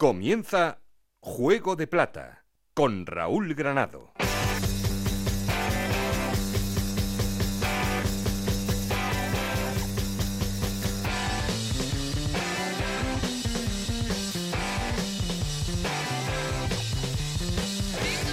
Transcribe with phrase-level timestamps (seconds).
[0.00, 0.80] Comienza
[1.20, 4.14] Juego de Plata con Raúl Granado.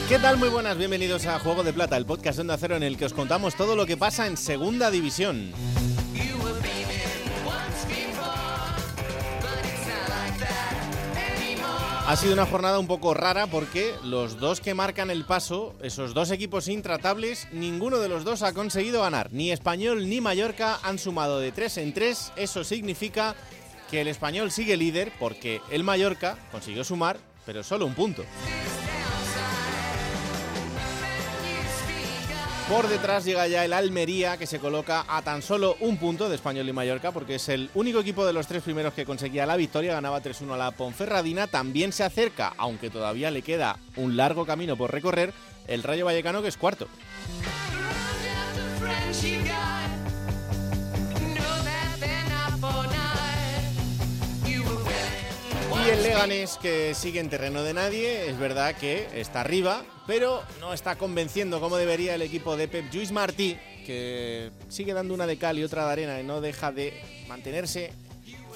[0.07, 0.38] ¿Qué tal?
[0.38, 3.13] Muy buenas, bienvenidos a Juego de Plata, el podcast Onda Cero en el que os
[3.13, 5.52] contamos todo lo que pasa en Segunda División.
[12.07, 16.13] Ha sido una jornada un poco rara porque los dos que marcan el paso, esos
[16.13, 19.27] dos equipos intratables, ninguno de los dos ha conseguido ganar.
[19.34, 22.31] Ni Español ni Mallorca han sumado de tres en tres.
[22.38, 23.35] Eso significa
[23.91, 28.23] que el Español sigue líder porque el Mallorca consiguió sumar, pero solo un punto.
[32.70, 36.35] Por detrás llega ya el Almería, que se coloca a tan solo un punto de
[36.35, 39.55] Español y Mallorca, porque es el único equipo de los tres primeros que conseguía la
[39.55, 41.48] victoria, ganaba 3-1 a la Ponferradina.
[41.48, 45.34] También se acerca, aunque todavía le queda un largo camino por recorrer,
[45.68, 46.90] el Rayo Vallecano, que es cuarto.
[55.88, 60.44] Y el Leganés, que sigue en terreno de nadie, es verdad que está arriba, pero
[60.60, 65.25] no está convenciendo como debería el equipo de Pep Lluís Martí, que sigue dando una
[65.25, 66.94] de cal y otra de arena y no deja de
[67.29, 67.94] mantenerse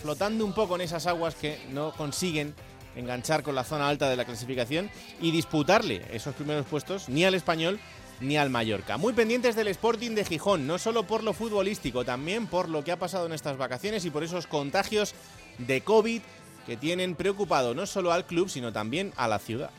[0.02, 2.54] flotando un poco en esas aguas que no consiguen
[2.98, 7.34] enganchar con la zona alta de la clasificación y disputarle esos primeros puestos ni al
[7.34, 7.80] español
[8.20, 8.98] ni al Mallorca.
[8.98, 12.92] Muy pendientes del Sporting de Gijón, no solo por lo futbolístico, también por lo que
[12.92, 15.16] ha pasado en estas vacaciones y por esos contagios
[15.60, 16.22] de COVID
[16.72, 19.72] que tienen preocupado no solo al club, sino también a la ciudad.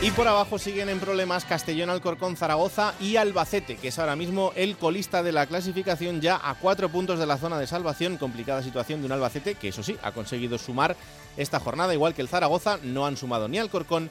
[0.00, 4.52] Y por abajo siguen en problemas Castellón, Alcorcón, Zaragoza y Albacete, que es ahora mismo
[4.56, 8.16] el colista de la clasificación ya a cuatro puntos de la zona de salvación.
[8.16, 10.96] Complicada situación de un Albacete que, eso sí, ha conseguido sumar
[11.36, 14.10] esta jornada, igual que el Zaragoza, no han sumado ni Alcorcón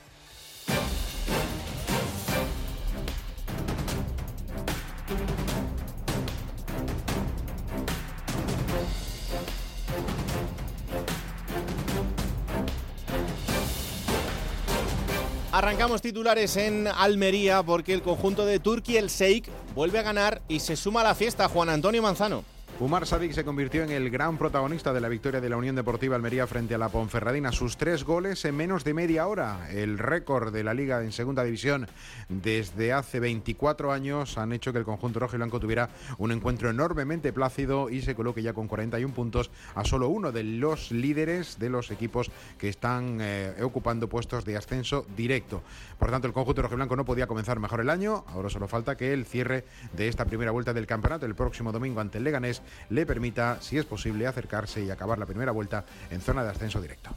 [15.53, 20.61] Arrancamos titulares en Almería porque el conjunto de Turquía, el Sheikh, vuelve a ganar y
[20.61, 22.45] se suma a la fiesta Juan Antonio Manzano.
[22.81, 26.15] Umar Sadik se convirtió en el gran protagonista de la victoria de la Unión Deportiva
[26.15, 27.51] Almería frente a la Ponferradina.
[27.51, 29.69] Sus tres goles en menos de media hora.
[29.69, 31.87] El récord de la liga en segunda división
[32.27, 36.71] desde hace 24 años han hecho que el conjunto rojo y blanco tuviera un encuentro
[36.71, 41.59] enormemente plácido y se coloque ya con 41 puntos a solo uno de los líderes
[41.59, 45.61] de los equipos que están eh, ocupando puestos de ascenso directo.
[45.99, 48.25] Por tanto, el conjunto rojo y blanco no podía comenzar mejor el año.
[48.29, 52.01] Ahora solo falta que el cierre de esta primera vuelta del campeonato el próximo domingo
[52.01, 56.21] ante el Leganés le permita, si es posible, acercarse y acabar la primera vuelta en
[56.21, 57.11] zona de ascenso directo.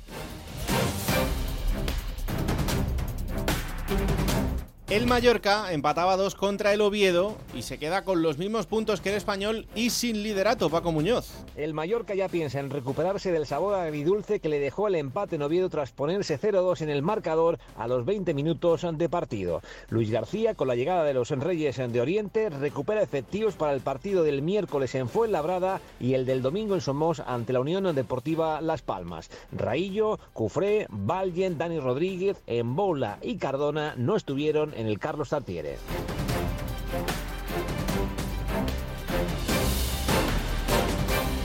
[4.91, 9.09] El Mallorca empataba dos contra el Oviedo y se queda con los mismos puntos que
[9.09, 11.31] el español y sin liderato, Paco Muñoz.
[11.56, 15.43] El Mallorca ya piensa en recuperarse del sabor agridulce que le dejó el empate en
[15.43, 19.62] Oviedo tras ponerse 0-2 en el marcador a los 20 minutos de partido.
[19.89, 24.23] Luis García, con la llegada de los Reyes de Oriente, recupera efectivos para el partido
[24.23, 28.83] del miércoles en Fuenlabrada y el del domingo en Somos ante la Unión Deportiva Las
[28.83, 29.31] Palmas.
[29.50, 35.79] Raillo, Cufré, Valgen, Dani Rodríguez, Embola y Cardona no estuvieron en el Carlos Tartiere.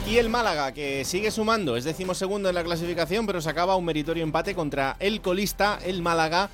[0.08, 4.24] Y el Málaga, que sigue sumando, es decimosegundo en la clasificación, pero sacaba un meritorio
[4.24, 6.50] empate contra el colista, el Málaga,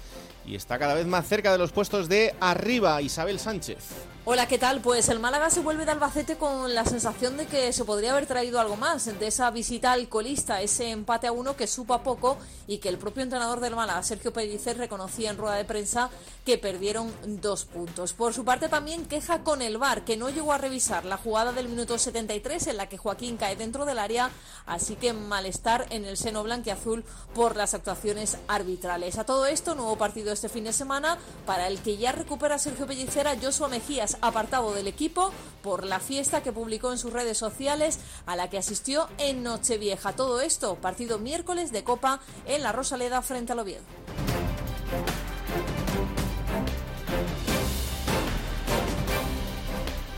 [0.46, 4.15] y está cada vez más cerca de los puestos de arriba, Isabel Sánchez.
[4.28, 4.80] Hola, ¿qué tal?
[4.80, 8.26] Pues el Málaga se vuelve de Albacete con la sensación de que se podría haber
[8.26, 12.02] traído algo más de esa visita al colista, ese empate a uno que supo a
[12.02, 12.36] poco
[12.66, 16.10] y que el propio entrenador del Málaga, Sergio Pellicer, reconocía en rueda de prensa
[16.44, 18.14] que perdieron dos puntos.
[18.14, 21.52] Por su parte también queja con el VAR, que no llegó a revisar la jugada
[21.52, 24.32] del minuto 73 en la que Joaquín cae dentro del área,
[24.66, 29.18] así que malestar en el seno blanquiazul por las actuaciones arbitrales.
[29.18, 32.88] A todo esto, nuevo partido este fin de semana para el que ya recupera Sergio
[32.88, 35.32] Pellicer a Joshua Mejías apartado del equipo
[35.62, 40.12] por la fiesta que publicó en sus redes sociales a la que asistió en Nochevieja.
[40.12, 43.82] Todo esto, partido miércoles de Copa en la Rosaleda frente al Oviedo.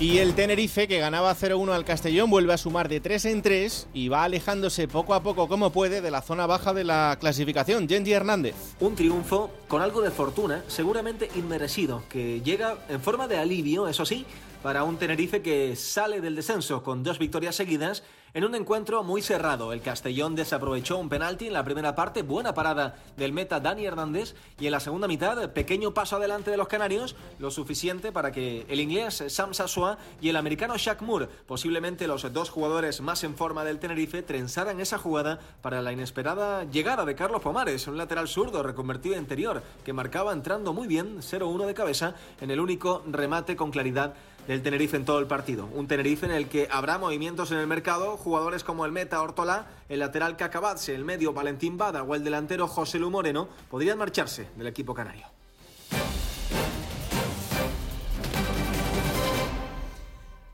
[0.01, 3.89] Y el Tenerife, que ganaba 0-1 al Castellón, vuelve a sumar de 3 en 3
[3.93, 7.89] y va alejándose poco a poco como puede de la zona baja de la clasificación.
[7.89, 8.55] Genji Hernández.
[8.79, 14.07] Un triunfo con algo de fortuna, seguramente inmerecido, que llega en forma de alivio, eso
[14.07, 14.25] sí,
[14.63, 18.05] para un Tenerife que sale del descenso con dos victorias seguidas
[18.35, 19.73] en un encuentro muy cerrado.
[19.73, 24.35] El Castellón desaprovechó un penalti en la primera parte, buena parada del meta Dani Hernández
[24.59, 28.67] y en la segunda mitad, pequeño paso adelante de los canarios, lo suficiente para que
[28.69, 33.35] el inglés Sam Sassoa y el americano Shaq Moore, posiblemente los dos jugadores más en
[33.35, 38.29] forma del Tenerife, trenzaran esa jugada para la inesperada llegada de Carlos Pomares, un lateral
[38.29, 43.57] zurdo reconvertido interior que marcaba entrando muy bien 0-1 de cabeza en el único remate
[43.57, 44.15] con claridad
[44.49, 45.67] del Tenerife en todo el partido.
[45.75, 49.67] Un Tenerife en el que habrá movimientos en el mercado, jugadores como el meta Ortola,
[49.89, 54.49] el lateral Cacabadse, el medio Valentín Bada o el delantero José Lu Moreno podrían marcharse
[54.57, 55.27] del equipo canario.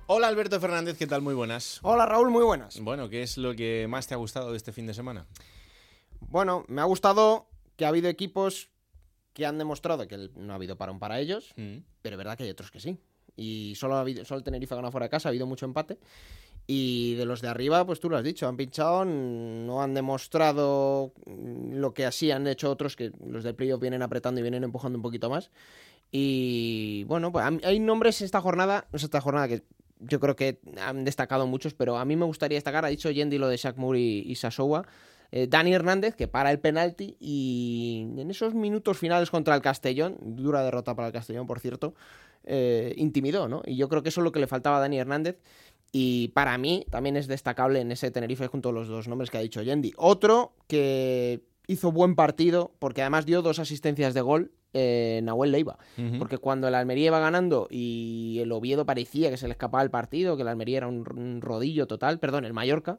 [0.06, 1.22] Hola Alberto Fernández, ¿qué tal?
[1.22, 1.78] Muy buenas.
[1.82, 2.78] Hola Raúl, muy buenas.
[2.80, 5.26] Bueno, ¿qué es lo que más te ha gustado de este fin de semana?
[6.20, 8.68] Bueno, me ha gustado que ha habido equipos
[9.32, 11.78] que han demostrado que no ha habido parón para ellos, Mm.
[12.02, 12.98] pero es verdad que hay otros que sí.
[13.36, 15.66] Y solo, ha habido, solo el Tenerife ha ganado fuera de casa, ha habido mucho
[15.66, 15.98] empate.
[16.66, 21.12] Y de los de arriba, pues tú lo has dicho, han pinchado, no han demostrado
[21.26, 24.96] lo que así han hecho otros, que los del playoff vienen apretando y vienen empujando
[24.96, 25.50] un poquito más.
[26.10, 29.62] Y bueno, pues hay nombres esta jornada, no es esta jornada que
[30.00, 33.36] yo creo que han destacado muchos, pero a mí me gustaría destacar, ha dicho Yendi
[33.36, 34.86] lo de Shaq Moore y, y Sasowa,
[35.32, 40.16] eh, Dani Hernández, que para el penalti y en esos minutos finales contra el Castellón,
[40.20, 41.94] dura derrota para el Castellón, por cierto,
[42.44, 43.62] eh, intimidó, ¿no?
[43.64, 45.38] Y yo creo que eso es lo que le faltaba a Dani Hernández.
[45.92, 49.38] Y para mí también es destacable en ese Tenerife junto a los dos nombres que
[49.38, 49.92] ha dicho Yendi.
[49.96, 55.78] Otro que hizo buen partido, porque además dio dos asistencias de gol, eh, Nahuel Leiva.
[56.18, 59.90] Porque cuando el Almería iba ganando y el Oviedo parecía que se le escapaba el
[59.90, 62.96] partido, que el Almería era un, un rodillo total, perdón, el Mallorca,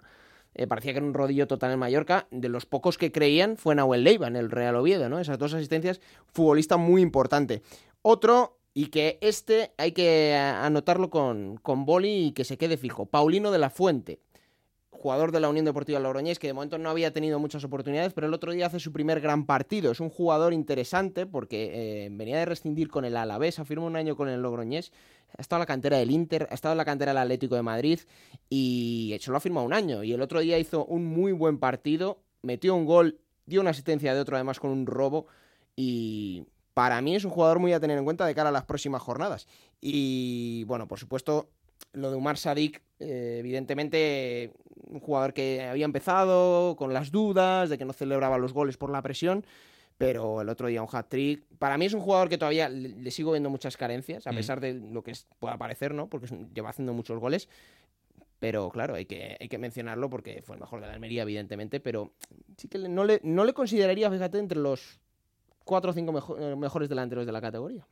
[0.55, 3.75] eh, parecía que era un rodillo total en Mallorca, de los pocos que creían fue
[3.75, 5.19] Nahuel Leiva en el Real Oviedo, ¿no?
[5.19, 7.61] Esas dos asistencias, futbolista muy importante.
[8.01, 13.05] Otro, y que este hay que anotarlo con, con boli y que se quede fijo,
[13.05, 14.19] Paulino de la Fuente
[15.05, 18.25] jugador de la Unión Deportiva Logroñés, que de momento no había tenido muchas oportunidades, pero
[18.25, 19.91] el otro día hace su primer gran partido.
[19.91, 23.97] Es un jugador interesante porque eh, venía de rescindir con el Alavés, ha firmado un
[23.97, 24.91] año con el Logroñés,
[25.37, 27.61] ha estado en la cantera del Inter, ha estado en la cantera del Atlético de
[27.61, 27.99] Madrid
[28.49, 30.03] y solo ha firmado un año.
[30.03, 34.11] Y el otro día hizo un muy buen partido, metió un gol, dio una asistencia
[34.11, 35.27] de otro además con un robo
[35.75, 38.65] y para mí es un jugador muy a tener en cuenta de cara a las
[38.65, 39.47] próximas jornadas.
[39.79, 41.51] Y bueno, por supuesto,
[41.95, 44.51] lo de Umar Sadik, eh, evidentemente,
[44.87, 48.89] un jugador que había empezado con las dudas de que no celebraba los goles por
[48.89, 49.45] la presión,
[49.97, 51.43] pero el otro día un hat-trick.
[51.57, 54.35] Para mí es un jugador que todavía le, le sigo viendo muchas carencias, a Mm.
[54.35, 56.07] pesar de lo que es- pueda parecer, ¿no?
[56.07, 57.47] Porque un- lleva haciendo muchos goles.
[58.39, 61.79] Pero claro, hay que, hay que mencionarlo porque fue el mejor de la Almería, evidentemente,
[61.79, 62.11] pero
[62.57, 64.99] sí que le- no, le, no le consideraría, fíjate, entre los
[65.63, 67.87] cuatro o cinco mejo- eh, mejores delanteros de la categoría.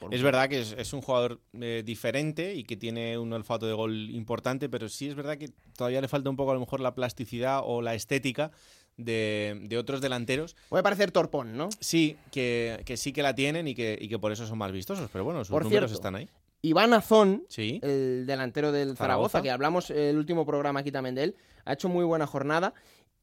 [0.00, 3.66] Por Es verdad que es, es un jugador eh, diferente y que tiene un olfato
[3.66, 6.60] de gol importante, pero sí es verdad que todavía le falta un poco a lo
[6.60, 8.50] mejor la plasticidad o la estética
[8.96, 10.56] de, de otros delanteros.
[10.68, 11.68] Puede parecer torpón, ¿no?
[11.80, 14.72] Sí, que, que sí que la tienen y que, y que por eso son más
[14.72, 16.28] vistosos, pero bueno, sus Por números cierto, están ahí.
[16.64, 17.80] Iván Azón, Sí.
[17.82, 19.04] el delantero del Zaragoza.
[19.04, 22.72] Zaragoza, que hablamos el último programa aquí también de él, ha hecho muy buena jornada.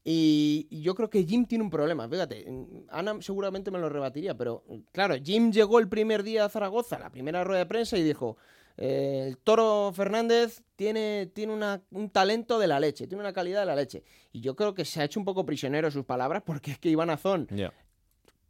[0.02, 2.08] Y yo creo que Jim tiene un problema.
[2.08, 2.46] Fíjate,
[2.88, 7.10] Ana seguramente me lo rebatiría, pero claro, Jim llegó el primer día a Zaragoza, la
[7.10, 8.38] primera rueda de prensa, y dijo:
[8.78, 13.60] eh, El toro Fernández tiene, tiene una- un talento de la leche, tiene una calidad
[13.60, 14.02] de la leche.
[14.32, 16.78] Y yo creo que se ha hecho un poco prisionero de sus palabras, porque es
[16.78, 17.70] que Iván Azón Ya.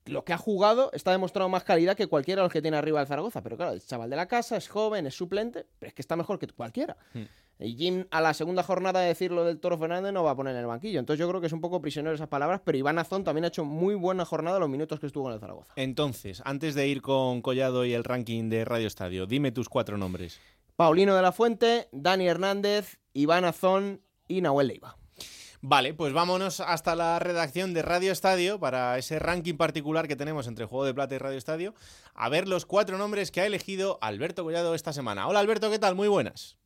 [0.07, 3.00] lo que ha jugado está demostrando más calidad que cualquiera de los que tiene arriba
[3.00, 3.42] el Zaragoza.
[3.42, 6.14] Pero claro, el chaval de la casa es joven, es suplente, pero es que está
[6.14, 6.97] mejor que cualquiera.
[7.12, 7.23] Hmm.
[7.62, 10.37] Y Jim, a la segunda jornada de decir lo del Toro Fernández, no va a
[10.37, 10.99] poner en el banquillo.
[10.99, 13.49] Entonces yo creo que es un poco prisionero esas palabras, pero Iván Azón también ha
[13.49, 15.73] hecho muy buena jornada los minutos que estuvo en el Zaragoza.
[15.76, 19.99] Entonces, antes de ir con Collado y el ranking de Radio Estadio, dime tus cuatro
[19.99, 20.40] nombres.
[20.76, 24.97] Paulino de la Fuente, Dani Hernández, Iván Azón y Nahuel Leiva.
[25.62, 30.47] Vale, pues vámonos hasta la redacción de Radio Estadio para ese ranking particular que tenemos
[30.47, 31.75] entre Juego de Plata y Radio Estadio,
[32.14, 35.29] a ver los cuatro nombres que ha elegido Alberto Collado esta semana.
[35.29, 35.95] Hola Alberto, ¿qué tal?
[35.95, 36.57] Muy buenas.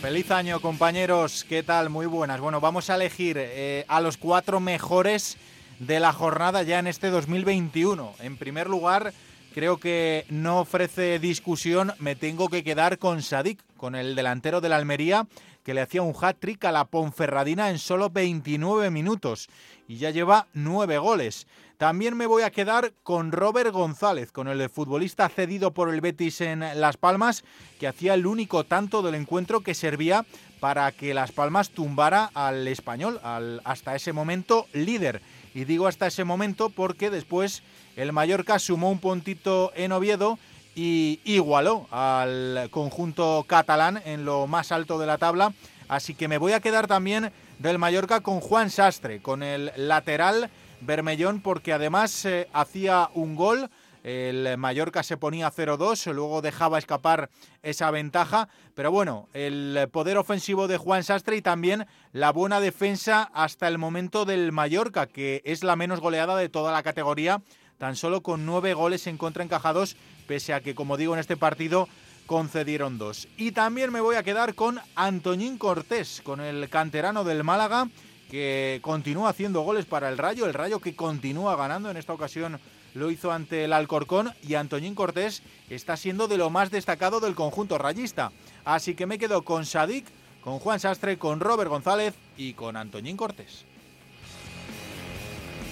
[0.00, 1.44] Feliz año, compañeros.
[1.48, 1.88] ¿Qué tal?
[1.88, 2.40] Muy buenas.
[2.40, 5.38] Bueno, vamos a elegir eh, a los cuatro mejores
[5.78, 8.14] de la jornada ya en este 2021.
[8.20, 9.12] En primer lugar,
[9.54, 11.92] creo que no ofrece discusión.
[11.98, 15.26] Me tengo que quedar con Sadik, con el delantero de la Almería,
[15.66, 19.48] que le hacía un hat-trick a la Ponferradina en solo 29 minutos
[19.88, 21.48] y ya lleva 9 goles.
[21.76, 26.40] También me voy a quedar con Robert González, con el futbolista cedido por el Betis
[26.40, 27.42] en Las Palmas,
[27.80, 30.24] que hacía el único tanto del encuentro que servía
[30.60, 35.20] para que Las Palmas tumbara al español, al hasta ese momento líder.
[35.52, 37.64] Y digo hasta ese momento porque después
[37.96, 40.38] el Mallorca sumó un puntito en Oviedo
[40.76, 45.52] y igualó al conjunto catalán en lo más alto de la tabla.
[45.88, 50.50] Así que me voy a quedar también del Mallorca con Juan Sastre, con el lateral
[50.82, 53.70] Bermellón, porque además eh, hacía un gol.
[54.04, 57.30] El Mallorca se ponía 0-2, luego dejaba escapar
[57.62, 58.48] esa ventaja.
[58.74, 63.78] Pero bueno, el poder ofensivo de Juan Sastre y también la buena defensa hasta el
[63.78, 67.40] momento del Mallorca, que es la menos goleada de toda la categoría,
[67.78, 71.36] tan solo con nueve goles en contra encajados, pese a que, como digo, en este
[71.36, 71.88] partido
[72.26, 73.28] concedieron dos.
[73.36, 77.88] Y también me voy a quedar con Antoñín Cortés, con el canterano del Málaga,
[78.30, 82.58] que continúa haciendo goles para el Rayo, el Rayo que continúa ganando en esta ocasión
[82.94, 87.34] lo hizo ante el Alcorcón y Antoñín Cortés está siendo de lo más destacado del
[87.34, 88.32] conjunto rayista.
[88.64, 90.06] Así que me quedo con Sadik,
[90.42, 93.66] con Juan Sastre, con Robert González y con Antoñín Cortés.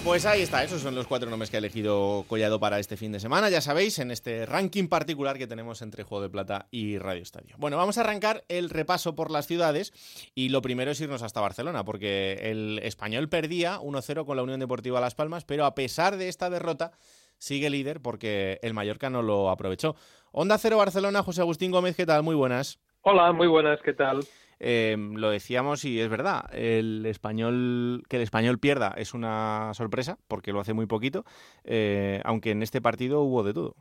[0.05, 3.11] Pues ahí está, esos son los cuatro nombres que ha elegido Collado para este fin
[3.11, 6.99] de semana, ya sabéis, en este ranking particular que tenemos entre Juego de Plata y
[6.99, 7.55] Radio Estadio.
[7.57, 9.93] Bueno, vamos a arrancar el repaso por las ciudades
[10.35, 14.59] y lo primero es irnos hasta Barcelona, porque el español perdía 1-0 con la Unión
[14.59, 16.91] Deportiva Las Palmas, pero a pesar de esta derrota
[17.39, 19.95] sigue líder porque el Mallorca no lo aprovechó.
[20.31, 22.21] Onda Cero Barcelona, José Agustín Gómez, ¿qué tal?
[22.21, 22.79] Muy buenas.
[23.01, 24.19] Hola, muy buenas, ¿qué tal?
[24.59, 30.17] Eh, lo decíamos y es verdad, el español que el español pierda es una sorpresa
[30.27, 31.25] porque lo hace muy poquito,
[31.63, 33.75] eh, aunque en este partido hubo de todo.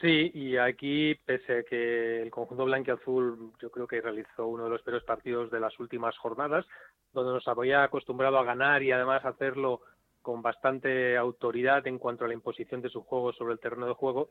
[0.00, 4.70] Sí, y aquí, pese a que el conjunto blanco-azul yo creo que realizó uno de
[4.70, 6.64] los peores partidos de las últimas jornadas,
[7.12, 9.80] donde nos había acostumbrado a ganar y además hacerlo
[10.28, 13.94] con bastante autoridad en cuanto a la imposición de su juego sobre el terreno de
[13.94, 14.28] juego.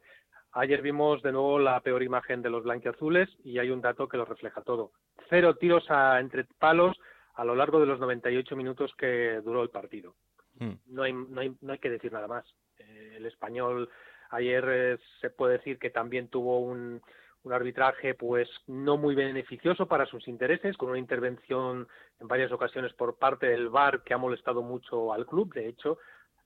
[0.51, 4.18] Ayer vimos de nuevo la peor imagen de los blanquiazules y hay un dato que
[4.18, 4.92] lo refleja todo.
[5.27, 6.96] Cero tiros a, entre palos
[7.34, 10.13] a lo largo de los 98 minutos que duró el partido.
[10.60, 10.74] Hmm.
[10.86, 12.46] No, hay, no, hay, no hay que decir nada más.
[12.77, 13.89] Eh, el español
[14.30, 17.01] ayer eh, se puede decir que también tuvo un,
[17.44, 21.88] un arbitraje pues no muy beneficioso para sus intereses, con una intervención
[22.20, 25.53] en varias ocasiones por parte del VAR que ha molestado mucho al club.
[25.53, 25.98] De hecho,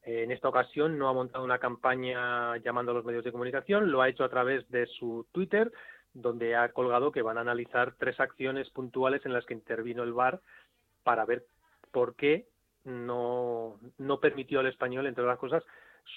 [0.03, 4.01] en esta ocasión no ha montado una campaña llamando a los medios de comunicación, lo
[4.01, 5.71] ha hecho a través de su Twitter,
[6.13, 10.13] donde ha colgado que van a analizar tres acciones puntuales en las que intervino el
[10.13, 10.41] VAR
[11.03, 11.45] para ver
[11.91, 12.47] por qué
[12.83, 15.63] no, no permitió al español, entre otras cosas,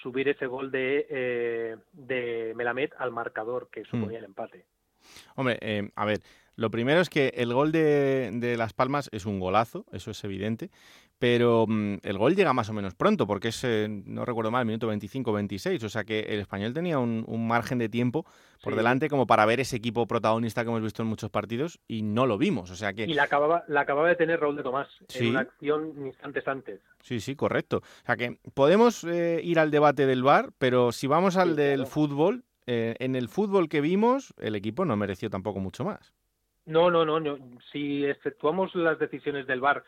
[0.01, 4.23] subir ese gol de, eh, de Melamed al marcador que suponía hmm.
[4.23, 4.65] el empate.
[5.35, 6.21] Hombre, eh, a ver,
[6.55, 10.23] lo primero es que el gol de, de, Las Palmas es un golazo, eso es
[10.23, 10.71] evidente,
[11.19, 14.65] pero mm, el gol llega más o menos pronto, porque es, eh, no recuerdo mal,
[14.65, 18.25] minuto 25-26, o sea que el español tenía un, margen de tiempo
[18.63, 22.01] por delante como para ver ese equipo protagonista que hemos visto en muchos partidos y
[22.01, 23.03] no lo vimos, o sea que...
[23.03, 26.81] Y la acababa, la acababa de tener Raúl de Tomás en una acción instantes antes.
[27.01, 27.77] Sí, sí, correcto.
[27.77, 31.85] O sea que podemos eh, ir al debate del VAR, pero si vamos al del
[31.85, 36.13] fútbol, eh, en el fútbol que vimos, el equipo no mereció tampoco mucho más.
[36.65, 37.37] No, no, no, no.
[37.71, 39.83] Si efectuamos las decisiones del VAR,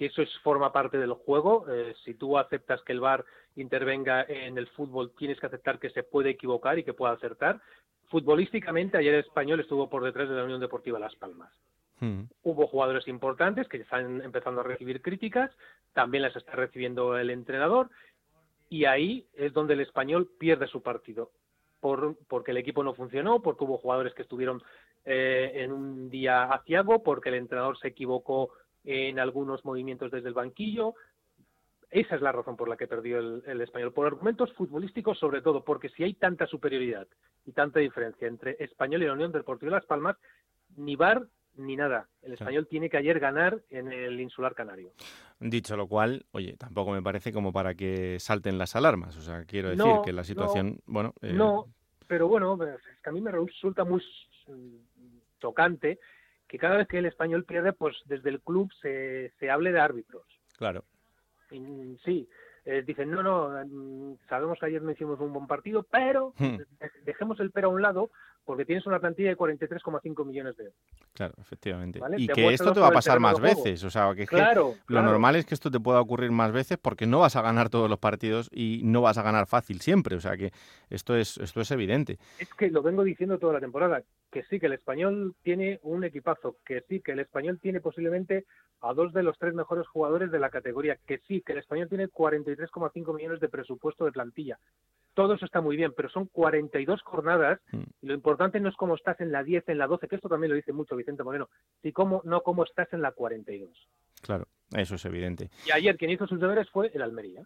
[0.00, 3.22] que eso es, forma parte del juego, eh, si tú aceptas que el VAR
[3.56, 7.60] intervenga en el fútbol, tienes que aceptar que se puede equivocar y que pueda acertar.
[8.08, 11.52] Futbolísticamente, ayer el español estuvo por detrás de la Unión Deportiva Las Palmas.
[11.98, 12.22] Hmm.
[12.42, 15.50] Hubo jugadores importantes que están empezando a recibir críticas,
[15.92, 17.90] también las está recibiendo el entrenador,
[18.70, 21.30] y ahí es donde el español pierde su partido
[21.78, 24.62] por, porque el equipo no funcionó, porque hubo jugadores que estuvieron
[25.04, 28.50] eh, en un día aciago, porque el entrenador se equivocó
[28.84, 30.94] en algunos movimientos desde el banquillo.
[31.90, 35.64] Esa es la razón por la que perdió el, español, por argumentos futbolísticos sobre todo,
[35.64, 37.06] porque si hay tanta superioridad
[37.44, 40.16] y tanta diferencia entre español y la Unión Deportiva Las Palmas,
[40.76, 42.08] ni VAR ni nada.
[42.22, 44.92] El español tiene que ayer ganar en el insular canario.
[45.40, 49.16] Dicho lo cual, oye, tampoco me parece como para que salten las alarmas.
[49.16, 51.12] O sea, quiero decir que la situación, bueno...
[51.22, 51.66] Eh, no,
[52.06, 54.02] pero bueno, es que a mí me resulta muy
[55.38, 55.98] tocante
[56.50, 59.78] que cada vez que el español pierde, pues desde el club se, se hable de
[59.78, 60.24] árbitros.
[60.58, 60.84] Claro.
[62.04, 62.28] sí,
[62.64, 66.56] eh, dicen, no, no, mm, sabemos que ayer no hicimos un buen partido, pero hmm.
[67.04, 68.10] dejemos el pero a un lado
[68.44, 70.78] porque tienes una plantilla de 43,5 millones de euros.
[71.12, 72.00] Claro, efectivamente.
[72.16, 73.84] Y que esto te va a pasar más veces.
[73.84, 74.26] O sea, que,
[74.88, 77.68] lo normal es que esto te pueda ocurrir más veces porque no vas a ganar
[77.68, 80.16] todos los partidos y no vas a ganar fácil siempre.
[80.16, 80.50] O sea, que
[80.88, 82.18] esto es, esto es evidente.
[82.40, 84.02] Es que lo vengo diciendo toda la temporada.
[84.30, 88.44] Que sí, que el español tiene un equipazo, que sí, que el español tiene posiblemente
[88.80, 91.88] a dos de los tres mejores jugadores de la categoría, que sí, que el español
[91.88, 94.58] tiene 43,5 millones de presupuesto de plantilla.
[95.14, 97.82] Todo eso está muy bien, pero son 42 jornadas Mm.
[98.02, 100.28] y lo importante no es cómo estás en la 10, en la 12, que esto
[100.28, 101.48] también lo dice mucho Vicente Moreno,
[101.82, 103.70] sino cómo, no cómo estás en la 42.
[104.22, 104.46] Claro,
[104.76, 105.50] eso es evidente.
[105.66, 107.42] Y ayer quien hizo sus deberes fue el Almería.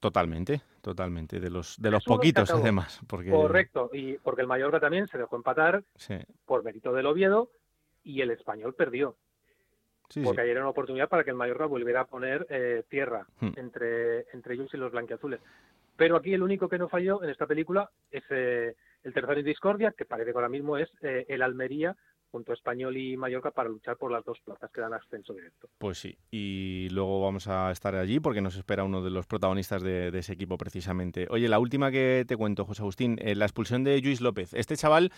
[0.00, 1.40] Totalmente, totalmente.
[1.40, 3.00] De los, de los poquitos, además.
[3.06, 7.50] Porque, Correcto, y porque el Mallorca también se dejó empatar Sí, por mérito del Oviedo
[8.04, 9.16] y el español perdió.
[10.10, 10.40] sí, porque sí.
[10.42, 13.52] ayer era una oportunidad para que el Mallorca volviera a poner eh, tierra Hmm.
[13.56, 15.40] entre, entre ellos y los blanquiazules.
[15.96, 19.46] Pero aquí el único que no falló en esta película es eh, el tercero en
[19.46, 21.96] discordia, que parece que ahora mismo es eh, el Almería
[22.30, 25.68] junto a Español y Mallorca para luchar por las dos plazas que dan ascenso directo.
[25.78, 29.82] Pues sí, y luego vamos a estar allí porque nos espera uno de los protagonistas
[29.82, 31.26] de, de ese equipo precisamente.
[31.30, 34.52] Oye, la última que te cuento, José Agustín, eh, la expulsión de Luis López.
[34.54, 35.12] Este chaval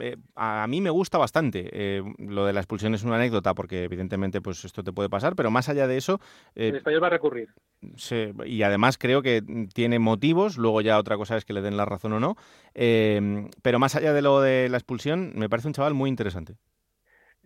[0.00, 1.68] eh, a mí me gusta bastante.
[1.72, 5.34] Eh, lo de la expulsión es una anécdota porque evidentemente pues esto te puede pasar,
[5.36, 6.20] pero más allá de eso,
[6.54, 7.48] el español va a recurrir.
[7.96, 9.42] se- y además creo que
[9.74, 12.36] tiene motivos, luego ya otra cosa es que le den la razón o no,
[12.74, 16.54] eh, pero más allá de lo de la expulsión, me parece un chaval muy interesante.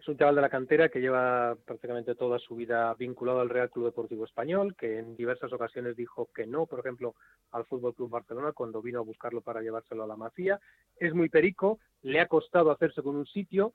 [0.07, 3.69] Es un chaval de la cantera que lleva prácticamente toda su vida vinculado al Real
[3.71, 7.17] Club Deportivo Español, que en diversas ocasiones dijo que no, por ejemplo,
[7.51, 10.61] al Fútbol Club Barcelona cuando vino a buscarlo para llevárselo a la Masía.
[11.01, 13.73] Es muy perico, le ha costado hacerse con un sitio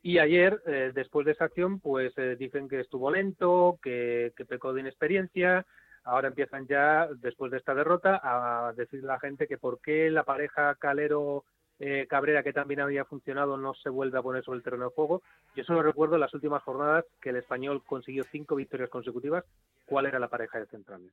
[0.00, 4.46] y ayer, eh, después de esa acción, pues eh, dicen que estuvo lento, que, que
[4.46, 5.66] pecó de inexperiencia.
[6.04, 10.10] Ahora empiezan ya, después de esta derrota, a decirle a la gente que por qué
[10.10, 11.44] la pareja Calero
[11.78, 14.94] eh, Cabrera, que también había funcionado, no se vuelve a poner sobre el terreno de
[14.94, 15.22] juego.
[15.56, 19.44] Yo solo recuerdo las últimas jornadas que el español consiguió cinco victorias consecutivas.
[19.86, 21.12] ¿Cuál era la pareja de centrales?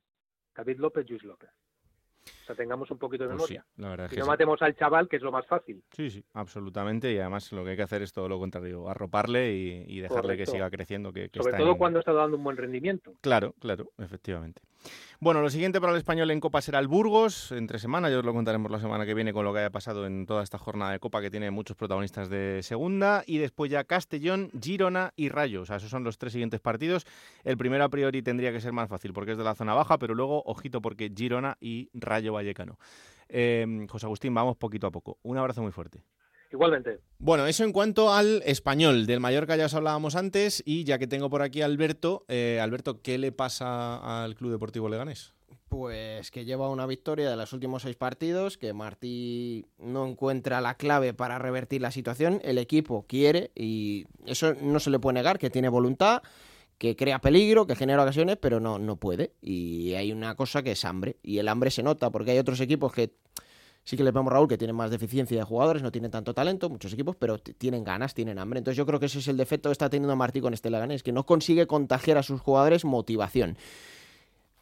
[0.54, 1.50] David López, Luis López.
[2.54, 3.66] Sea, tengamos un poquito de Pues sí, memoria.
[3.76, 4.30] la verdad es y que no sí.
[4.30, 5.82] matemos al chaval, que es lo más fácil.
[5.92, 7.12] Sí, sí, absolutamente.
[7.12, 10.36] Y además lo que hay que hacer es todo lo contrario, arroparle y, y dejarle
[10.36, 11.12] que siga creciendo.
[11.12, 13.14] Que, que Sobre está todo en- cuando está dando un buen rendimiento.
[13.20, 14.62] Claro, claro, efectivamente.
[15.20, 18.24] Bueno, lo siguiente para el español en Copa será el Burgos, entre semana, ya os
[18.24, 20.90] lo contaremos la semana que viene con lo que haya pasado en toda esta jornada
[20.90, 25.62] de Copa que tiene muchos protagonistas de segunda, y después ya Castellón, Girona y Rayo,
[25.62, 27.06] o sea, esos son los tres siguientes partidos.
[27.44, 29.96] El primero a priori tendría que ser más fácil porque es de la zona baja,
[29.98, 32.78] pero luego, ojito, porque Girona y Rayo Vallecano.
[33.28, 35.18] Eh, José Agustín, vamos poquito a poco.
[35.22, 36.04] Un abrazo muy fuerte.
[36.52, 37.00] Igualmente.
[37.18, 39.06] Bueno, eso en cuanto al español.
[39.06, 42.60] Del Mallorca ya os hablábamos antes y ya que tengo por aquí a Alberto, eh,
[42.60, 45.32] Alberto, ¿qué le pasa al Club Deportivo Leganés?
[45.70, 50.74] Pues que lleva una victoria de los últimos seis partidos, que Martí no encuentra la
[50.74, 55.38] clave para revertir la situación, el equipo quiere y eso no se le puede negar,
[55.38, 56.20] que tiene voluntad,
[56.82, 59.34] que crea peligro, que genera ocasiones, pero no, no puede.
[59.40, 62.58] Y hay una cosa que es hambre, y el hambre se nota, porque hay otros
[62.58, 63.12] equipos que
[63.84, 66.68] sí que les vemos, Raúl, que tienen más deficiencia de jugadores, no tienen tanto talento,
[66.68, 68.58] muchos equipos, pero tienen ganas, tienen hambre.
[68.58, 71.04] Entonces yo creo que ese es el defecto que está teniendo Martí con este Leganés,
[71.04, 73.56] que no consigue contagiar a sus jugadores motivación.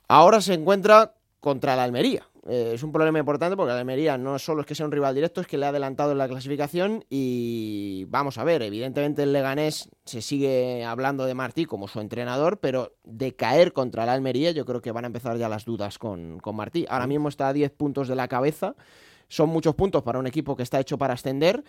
[0.06, 2.28] Ahora se encuentra contra la Almería.
[2.48, 5.40] Eh, es un problema importante porque Almería no solo es que sea un rival directo,
[5.40, 9.90] es que le ha adelantado en la clasificación y vamos a ver, evidentemente el Leganés
[10.04, 14.64] se sigue hablando de Martí como su entrenador, pero de caer contra la Almería yo
[14.64, 16.86] creo que van a empezar ya las dudas con, con Martí.
[16.88, 18.74] Ahora mismo está a 10 puntos de la cabeza,
[19.30, 21.64] son muchos puntos para un equipo que está hecho para ascender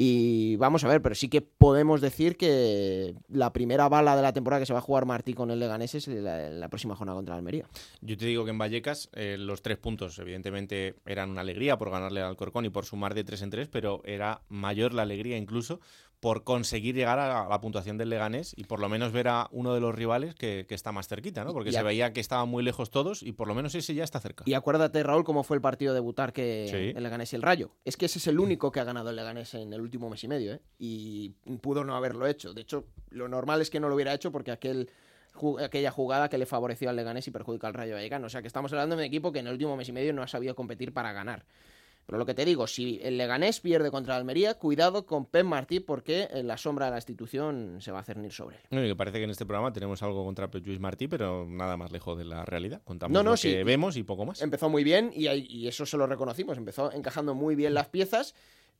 [0.00, 4.32] y vamos a ver, pero sí que podemos decir que la primera bala de la
[4.32, 7.34] temporada que se va a jugar Martí con el Leganés es la, próxima jornada contra
[7.34, 7.66] Almería.
[8.00, 11.90] Yo te digo que en Vallecas eh, los tres puntos evidentemente eran una alegría por
[11.90, 15.36] ganarle al Alcorcón y por sumar de tres en tres, pero era mayor la alegría
[15.36, 15.80] incluso
[16.20, 19.72] por conseguir llegar a la, puntuación del Leganés y por lo menos ver a uno
[19.74, 21.52] de los rivales que, que está más cerquita, ¿no?
[21.52, 23.94] Porque Y se a- veía que estaban muy lejos todos y por lo menos ese
[23.94, 24.42] ya está cerca.
[24.46, 26.96] Y acuérdate, Raúl, cómo fue el partido de debutar que Sí.
[26.96, 27.70] el Leganés y el Rayo.
[27.84, 30.24] Es que ese es el único que ha ganado el Leganés en el último mes
[30.24, 30.60] y medio, ¿eh?
[30.78, 32.52] Y pudo no haberlo hecho.
[32.52, 34.90] De hecho, lo normal es que no lo hubiera hecho porque aquel
[35.62, 38.26] aquella jugada que le favoreció al Leganés y perjudica al Rayo Vallecano.
[38.26, 40.12] O sea que estamos hablando de un equipo que en el último mes y medio
[40.12, 41.44] no ha sabido competir para ganar.
[42.08, 45.44] Pero lo que te digo, si el Leganés pierde contra el Almería, cuidado con Pep
[45.44, 48.62] Martí porque en la sombra de la institución se va a cernir sobre él.
[48.70, 51.44] No, y que parece que en este programa tenemos algo contra Pep Lluís Martí, pero
[51.46, 52.80] nada más lejos de la realidad.
[52.82, 53.50] Contamos No, no, lo sí.
[53.50, 54.40] que vemos y poco más.
[54.40, 56.56] Empezó muy bien y eso se lo reconocimos.
[56.56, 58.34] Empezó encajando muy bien las piezas,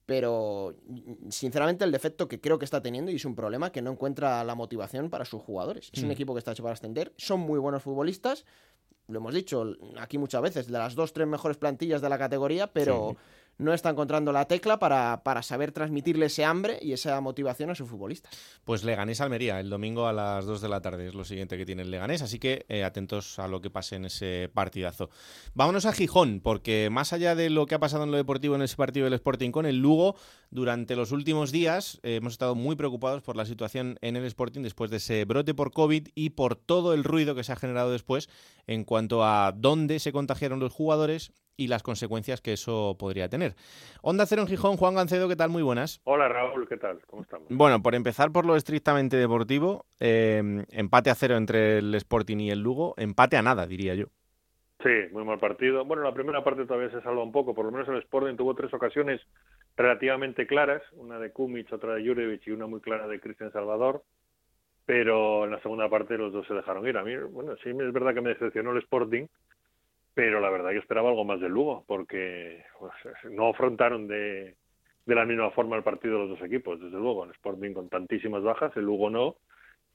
[0.06, 3.82] pero mm, sinceramente el defecto que creo que está teniendo y es un problema que
[3.82, 5.90] no encuentra la motivación para sus jugadores.
[5.92, 6.12] Es un Mm.
[6.12, 8.46] equipo que está hecho para ascender, son muy buenos futbolistas.
[9.08, 9.64] Lo hemos dicho
[9.98, 13.16] aquí muchas veces, de las dos, tres mejores plantillas de la categoría, pero
[13.58, 17.74] no está encontrando la tecla para, para saber transmitirle ese hambre y esa motivación a
[17.74, 18.32] sus futbolistas.
[18.64, 21.66] Pues Leganés Almería, el domingo a las 2 de la tarde es lo siguiente que
[21.66, 25.10] tiene el Leganés, así que eh, atentos a lo que pase en ese partidazo.
[25.54, 28.62] Vámonos a Gijón, porque más allá de lo que ha pasado en lo deportivo en
[28.62, 30.16] ese partido del Sporting con el Lugo,
[30.50, 34.62] durante los últimos días eh, hemos estado muy preocupados por la situación en el Sporting
[34.62, 37.90] después de ese brote por COVID y por todo el ruido que se ha generado
[37.90, 38.28] después
[38.66, 43.54] en cuanto a dónde se contagiaron los jugadores y las consecuencias que eso podría tener.
[44.00, 45.50] Onda Cero en Gijón, Juan Gancedo, ¿qué tal?
[45.50, 46.00] Muy buenas.
[46.04, 47.00] Hola Raúl, ¿qué tal?
[47.06, 47.48] ¿Cómo estamos?
[47.50, 52.50] Bueno, por empezar por lo estrictamente deportivo, eh, empate a cero entre el Sporting y
[52.50, 54.06] el Lugo, empate a nada, diría yo.
[54.84, 55.84] Sí, muy mal partido.
[55.84, 58.54] Bueno, la primera parte todavía se salva un poco, por lo menos el Sporting tuvo
[58.54, 59.20] tres ocasiones
[59.76, 64.04] relativamente claras, una de Kumic, otra de Jurevich y una muy clara de Cristian Salvador,
[64.86, 66.96] pero en la segunda parte los dos se dejaron ir.
[66.96, 69.26] A mí, bueno, sí es verdad que me decepcionó el Sporting,
[70.18, 72.92] pero la verdad yo esperaba algo más del Lugo, porque pues,
[73.30, 74.56] no afrontaron de,
[75.06, 77.88] de la misma forma el partido de los dos equipos, desde luego, el Sporting con
[77.88, 79.36] tantísimas bajas, el Lugo no,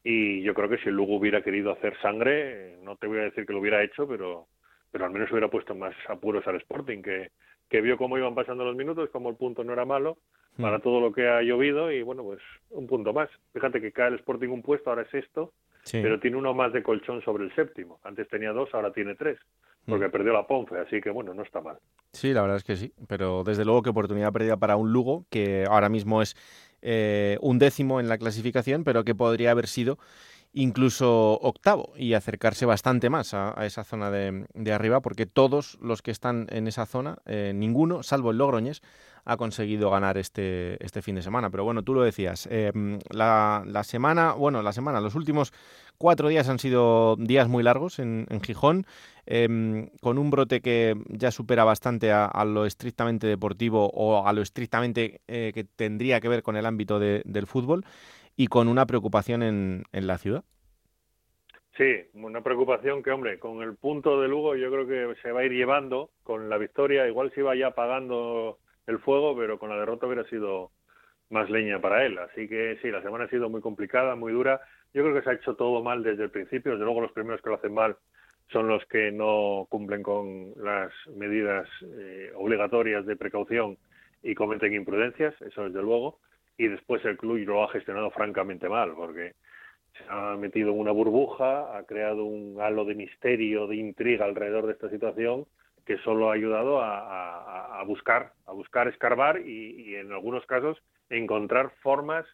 [0.01, 3.23] y yo creo que si el Lugo hubiera querido hacer sangre, no te voy a
[3.23, 4.47] decir que lo hubiera hecho, pero,
[4.93, 7.31] pero al menos hubiera puesto más apuros al Sporting, que,
[7.69, 10.19] que vio cómo iban pasando los minutos, como el punto no era malo,
[10.57, 13.29] para todo lo que ha llovido, y bueno, pues un punto más.
[13.51, 15.51] Fíjate que cae el Sporting un puesto, ahora es esto,
[15.91, 17.99] pero tiene uno más de colchón sobre el séptimo.
[18.03, 19.37] Antes tenía dos, ahora tiene tres
[19.85, 21.77] porque perdió la Ponce, así que bueno, no está mal.
[22.13, 25.25] Sí, la verdad es que sí, pero desde luego que oportunidad perdida para un Lugo,
[25.29, 26.35] que ahora mismo es
[26.81, 29.97] eh, un décimo en la clasificación, pero que podría haber sido
[30.53, 36.11] incluso octavo y acercarse bastante más a, esa zona de, arriba, porque todos los que
[36.11, 38.81] están en esa zona, eh, ninguno, salvo el Logroñés,
[39.25, 41.49] ha conseguido ganar este, este fin de semana.
[41.49, 45.53] Pero bueno, tú lo decías, em, la, la, semana, bueno, la semana, los últimos
[45.97, 48.85] cuatro días han sido días muy largos en, Gijón,
[49.25, 54.41] em, con un brote que ya supera bastante a, lo estrictamente deportivo o a lo
[54.41, 57.85] estrictamente eh, que tendría que ver con el ámbito del fútbol
[58.35, 60.43] y con una preocupación en, en la ciudad.
[61.77, 65.41] Sí, una preocupación que, hombre, con el punto de Lugo yo creo que se va
[65.41, 67.07] a ir llevando con la victoria.
[67.07, 70.71] Igual se iba ya apagando el fuego, pero con la derrota hubiera sido
[71.31, 72.19] más leña para él.
[72.19, 74.61] Así que sí, la semana ha sido muy complicada, muy dura.
[74.93, 76.73] Yo creo que se ha hecho todo mal desde el principio.
[76.73, 77.97] Desde luego los primeros que lo hacen mal
[78.51, 83.77] son los que no cumplen con las medidas eh, obligatorias de precaución
[84.21, 86.19] y cometen imprudencias, eso desde luego.
[86.57, 89.33] Y después el club lo ha gestionado francamente mal, porque
[89.97, 94.67] se ha metido en una burbuja, ha creado un halo de misterio, de intriga alrededor
[94.67, 95.45] de esta situación
[95.85, 102.25] que solo ha ayudado a, buscar, a buscar escarbar y, en algunos casos encontrar formas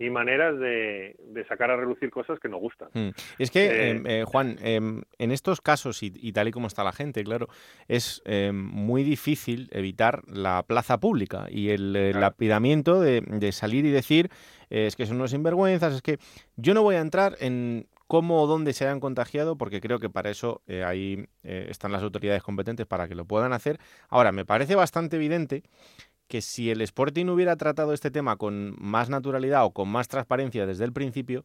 [0.00, 1.14] y maneras de,
[1.46, 2.88] sacar a relucir cosas que nos gustan.
[2.94, 3.10] Mm.
[3.38, 6.82] Es que, eh, em, eh, Juan, em, en estos casos, y, tal y como está
[6.82, 7.48] la gente, claro,
[7.86, 13.90] es em, muy difícil evitar la plaza pública y el, apidamiento de, de, salir y
[13.90, 14.30] decir
[14.70, 16.18] eh, es que son unos sinvergüenzas, es que
[16.56, 20.10] yo no voy a entrar en cómo o dónde se hayan contagiado, porque creo que
[20.10, 23.78] para eso eh, ahí eh, están las autoridades competentes para que lo puedan hacer.
[24.08, 25.62] Ahora, me parece bastante evidente
[26.30, 30.64] que si el Sporting hubiera tratado este tema con más naturalidad o con más transparencia
[30.64, 31.44] desde el principio,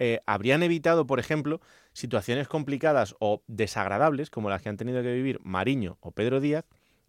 [0.00, 1.60] eh, habrían evitado, por ejemplo,
[1.92, 6.64] situaciones complicadas o desagradables como las que han tenido que vivir Mariño o Pedro Díaz,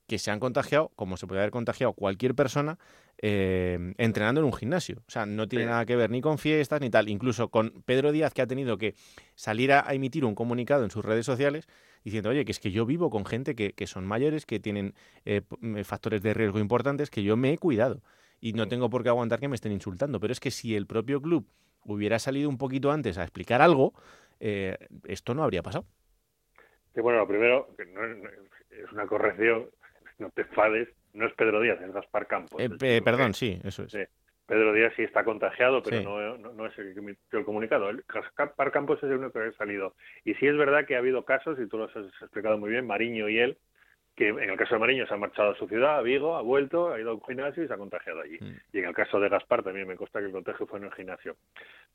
[0.06, 2.78] que se han contagiado, como se puede haber contagiado cualquier persona,
[3.18, 5.02] eh, entrenando en un gimnasio.
[5.08, 7.10] O sea, no tiene nada que ver ni con fiestas ni tal.
[7.10, 8.94] Incluso con Pedro Díaz, que ha tenido que
[9.34, 11.68] salir a, emitir un comunicado en sus redes sociales
[12.06, 14.94] diciendo, oye, que es que yo vivo con gente que, que son mayores, que tienen
[15.26, 15.41] eh,
[15.84, 18.02] factores de riesgo importantes, que yo me he cuidado.
[18.39, 20.20] Y no tengo por qué aguantar que me estén insultando.
[20.20, 21.48] Pero es que si el propio club
[21.84, 23.94] hubiera salido un poquito antes a explicar algo,
[24.39, 25.86] eh, esto no habría pasado.
[26.94, 29.65] Sí, bueno, lo primero, que no, es una corrección,
[30.20, 32.62] no te enfades, no es Pedro Díaz, es Gaspar Campos.
[32.62, 33.98] Eh, perdón, sí, eso es.
[34.48, 37.90] Pedro Díaz sí está contagiado, pero no, no, es el que emitió el comunicado.
[37.90, 38.04] El
[38.38, 39.96] Gaspar Campos es el único que ha salido.
[40.24, 42.86] Y sí es verdad que ha habido casos, y tú los has explicado muy bien,
[42.86, 43.58] Mariño y él,
[44.16, 46.42] que en el caso de Mariño se ha marchado a su ciudad, a Vigo, ha
[46.42, 48.38] vuelto, ha ido a un gimnasio y se ha contagiado allí.
[48.40, 48.54] Mm.
[48.74, 50.94] Y en el caso de Gaspar también me consta que el contagio fue en el
[50.94, 51.36] gimnasio.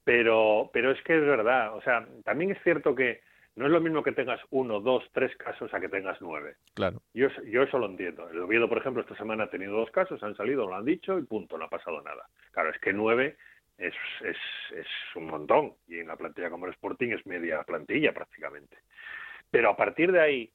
[0.04, 3.20] Pero, pero es que es verdad, o sea, también es cierto que
[3.56, 6.56] no es lo mismo que tengas uno, dos, tres casos a que tengas nueve.
[6.74, 7.02] Claro.
[7.14, 8.28] Yo, yo eso lo entiendo.
[8.30, 11.18] El Oviedo, por ejemplo, esta semana ha tenido dos casos, han salido, lo han dicho
[11.18, 12.28] y punto, no ha pasado nada.
[12.52, 13.36] Claro, es que nueve
[13.76, 14.36] es, es,
[14.76, 18.78] es un montón y en la plantilla como el Sporting es media plantilla prácticamente.
[19.50, 20.52] Pero a partir de ahí,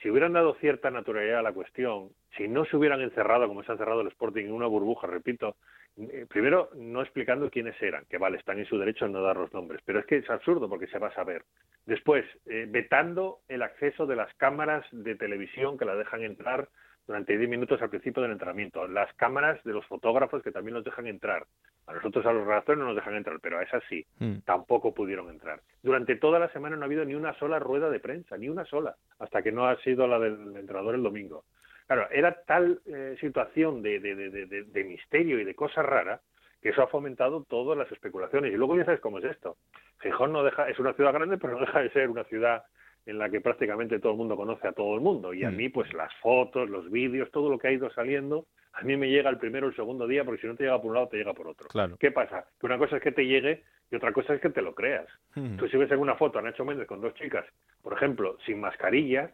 [0.00, 3.72] si hubieran dado cierta naturalidad a la cuestión, si no se hubieran encerrado como se
[3.72, 5.56] ha encerrado el Sporting en una burbuja, repito,
[5.96, 9.36] eh, primero no explicando quiénes eran, que vale, están en su derecho a no dar
[9.36, 11.42] los nombres, pero es que es absurdo porque se va a saber.
[11.86, 16.68] Después, eh, vetando el acceso de las cámaras de televisión que la dejan entrar
[17.08, 18.86] durante 10 minutos al principio del entrenamiento.
[18.86, 21.46] Las cámaras de los fotógrafos que también nos dejan entrar.
[21.88, 24.40] A nosotros, a los redactores, no nos dejan entrar, pero a esas sí, Mm.
[24.44, 25.60] tampoco pudieron entrar.
[25.82, 28.64] Durante toda la semana no ha habido ni una sola rueda de prensa, ni una
[28.66, 31.44] sola, hasta que no ha sido la del entrenador el domingo.
[31.86, 36.20] Claro, era tal eh, situación de, de, de, de, de misterio y de cosa rara
[36.60, 38.52] que eso ha fomentado todas las especulaciones.
[38.52, 39.56] Y luego ya sabes cómo es esto.
[40.02, 42.64] Gijón no deja, es una ciudad grande, pero no deja de ser una ciudad
[43.06, 45.32] en la que prácticamente todo el mundo conoce a todo el mundo.
[45.32, 45.56] Y a Mm.
[45.56, 48.44] mí, pues las fotos, los vídeos, todo lo que ha ido saliendo,
[48.78, 50.80] a mí me llega el primero o el segundo día, porque si no te llega
[50.80, 51.66] por un lado, te llega por otro.
[51.68, 51.96] Claro.
[51.98, 52.46] ¿Qué pasa?
[52.60, 55.06] Que una cosa es que te llegue y otra cosa es que te lo creas.
[55.34, 57.44] Tú si ves en una foto a Nacho Méndez con dos chicas,
[57.82, 59.32] por ejemplo, sin mascarilla,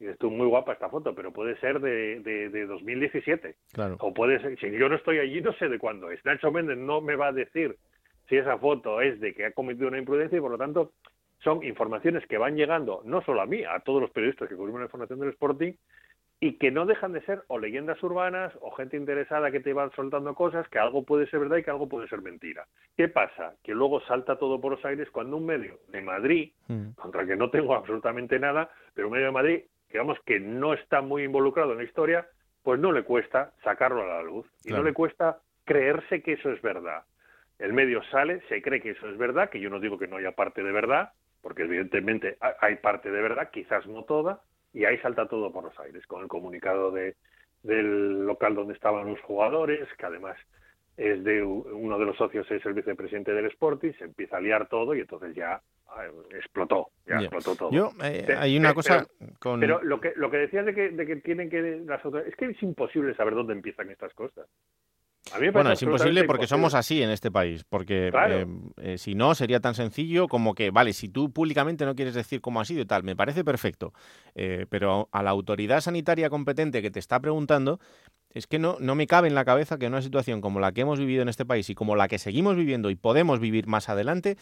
[0.00, 3.56] y dices tú, muy guapa esta foto, pero puede ser de, de, de 2017.
[3.72, 3.96] Claro.
[4.00, 6.24] O puede ser, si yo no estoy allí, no sé de cuándo es.
[6.24, 7.76] Nacho Méndez no me va a decir
[8.28, 10.92] si esa foto es de que ha cometido una imprudencia y por lo tanto
[11.40, 14.80] son informaciones que van llegando no solo a mí, a todos los periodistas que cubrimos
[14.80, 15.72] la información del Sporting
[16.40, 19.90] y que no dejan de ser o leyendas urbanas o gente interesada que te van
[19.92, 22.66] soltando cosas que algo puede ser verdad y que algo puede ser mentira.
[22.96, 23.54] ¿Qué pasa?
[23.64, 26.90] Que luego salta todo por los aires cuando un medio de Madrid, Mm.
[26.96, 30.74] contra el que no tengo absolutamente nada, pero un medio de Madrid, digamos que no
[30.74, 32.26] está muy involucrado en la historia,
[32.62, 34.82] pues no le cuesta sacarlo a la luz y Claro.
[34.82, 37.02] no le cuesta creerse que eso es verdad.
[37.58, 40.16] El medio sale, se cree que eso es verdad, que yo no digo que no
[40.16, 41.10] haya parte de verdad,
[41.42, 44.40] porque evidentemente ha- hay parte de verdad, quizás no toda,
[44.78, 47.16] y ahí salta todo por los aires, con el comunicado de,
[47.64, 50.36] del local donde estaban los jugadores, que además
[50.96, 54.68] es de uno de los socios es el vicepresidente del Sporting, se empieza a liar
[54.68, 57.70] todo y entonces ya ay, explotó, ya, explotó todo.
[57.72, 59.58] Yo, eh, hay una cosa pero- con...
[59.58, 62.38] Pero lo que, lo que decías de que, de que tienen que las autoridades, es
[62.38, 64.46] que es imposible saber dónde empiezan estas cosas.
[65.52, 66.46] Bueno, es imposible porque imposible.
[66.46, 67.64] somos así en este país.
[67.68, 68.38] Porque Claro.
[68.40, 72.14] eh, eh, si no, sería tan sencillo como que, vale, si tú públicamente no quieres
[72.14, 73.92] decir cómo ha sido y tal, me parece perfecto.
[74.34, 77.80] Eh, pero a la autoridad sanitaria competente que te está preguntando,
[78.30, 80.72] es que no, no me cabe en la cabeza que en una situación como la
[80.72, 83.66] que hemos vivido en este país y como la que seguimos viviendo y podemos vivir
[83.66, 84.36] más adelante,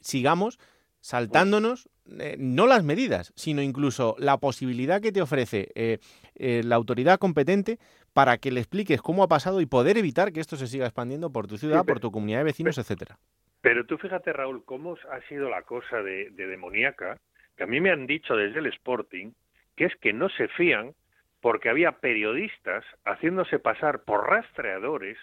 [0.00, 0.58] sigamos
[1.00, 1.88] saltándonos
[2.20, 5.98] eh, no las medidas, sino incluso la posibilidad que te ofrece eh,
[6.36, 7.78] eh, la autoridad competente
[8.12, 11.30] para que le expliques cómo ha pasado y poder evitar que esto se siga expandiendo
[11.30, 13.18] por tu ciudad, pero- por tu comunidad de vecinos, etcétera.
[13.60, 17.18] Pero tú fíjate, Raúl, cómo ha sido la cosa de, de demoníaca,
[17.56, 19.32] que a mí me han dicho desde el Sporting
[19.76, 20.94] que es que no se fían
[21.40, 25.16] porque había periodistas haciéndose pasar por rastreadores,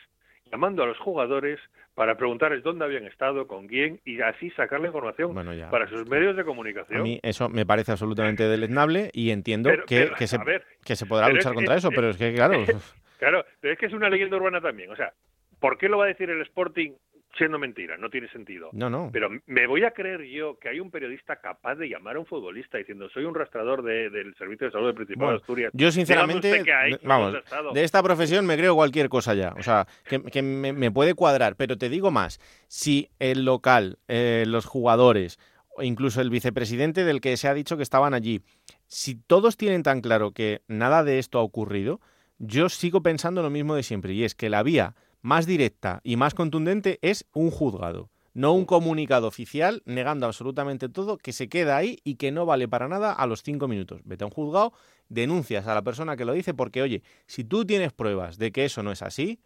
[0.51, 1.59] llamando a los jugadores
[1.95, 5.69] para preguntarles dónde habían estado, con quién, y así sacar la información Bueno, ya.
[5.69, 7.03] para sus medios de A comunicación.
[7.03, 10.63] mí eso me parece absolutamente deleznable y entiendo Pero- que, pero, que se, a ver,
[10.83, 12.53] que se podrá luchar es- contra es- eso, pero es que, claro,
[13.17, 14.91] Claro, pero es que es una leyenda urbana también.
[14.91, 15.13] O sea,
[15.59, 16.91] ¿por qué lo va a decir el Sporting
[17.37, 17.97] siendo mentira?
[17.97, 18.69] No tiene sentido.
[18.73, 19.09] no, no.
[19.11, 22.25] Pero me voy a creer yo que hay un periodista capaz de llamar a un
[22.25, 25.71] futbolista diciendo soy un rastrador de- del Servicio de Salud del Principado Bueno, de Asturias.
[25.73, 27.35] yo sinceramente, hay, vamos,
[27.73, 31.13] de esta profesión me creo cualquier cosa ya, o sea, que, que me, me puede
[31.13, 35.39] cuadrar, pero te digo más, si el local, eh, los jugadores,
[35.77, 38.41] o incluso el vicepresidente del que se ha dicho que estaban allí,
[38.87, 41.99] si todos tienen tan claro que nada de esto ha ocurrido,
[42.37, 44.93] yo sigo pensando lo mismo de siempre, y es que la vía
[45.25, 48.11] más directa y más contundente es un juzgado.
[48.35, 52.67] No un comunicado oficial negando absolutamente todo que se queda ahí y que no vale
[52.67, 54.01] para nada a los cinco minutos.
[54.03, 54.73] Vete a un juzgado,
[55.09, 58.65] denuncias a la persona que lo dice porque, oye, si tú tienes pruebas de que
[58.65, 59.39] eso no es así,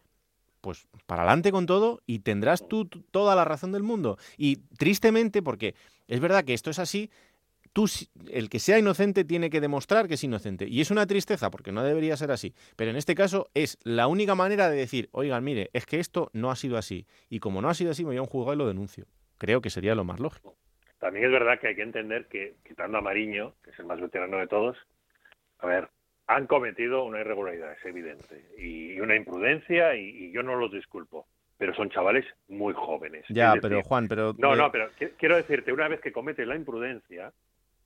[0.60, 4.18] pues para adelante con todo y tendrás tú toda la razón del mundo.
[4.36, 5.74] Y tristemente, porque
[6.08, 7.10] es verdad que esto es así,
[7.72, 7.86] tú,
[8.30, 10.66] el que sea inocente tiene que demostrar que es inocente.
[10.68, 12.54] Y es una tristeza porque no debería ser así.
[12.76, 16.30] Pero en este caso es la única manera de decir, oigan, mire, es que esto
[16.32, 17.06] no ha sido así.
[17.28, 19.06] Y como no ha sido así, me voy a un juzgado y lo denuncio.
[19.38, 20.56] Creo que sería lo más lógico.
[20.98, 24.00] También es verdad que hay que entender que, quitando a Mariño, que es el más
[24.00, 24.76] veterano de todos,
[25.60, 25.88] a ver,
[26.26, 31.26] han cometido una irregularidad, es evidente, y una imprudencia, y, y yo no los disculpo,
[31.56, 33.24] pero son chavales muy jóvenes.
[33.30, 34.34] Ya, pero Juan, pero...
[34.38, 37.32] No, eh, no, pero qui- quiero decirte, una vez que cometes la imprudencia,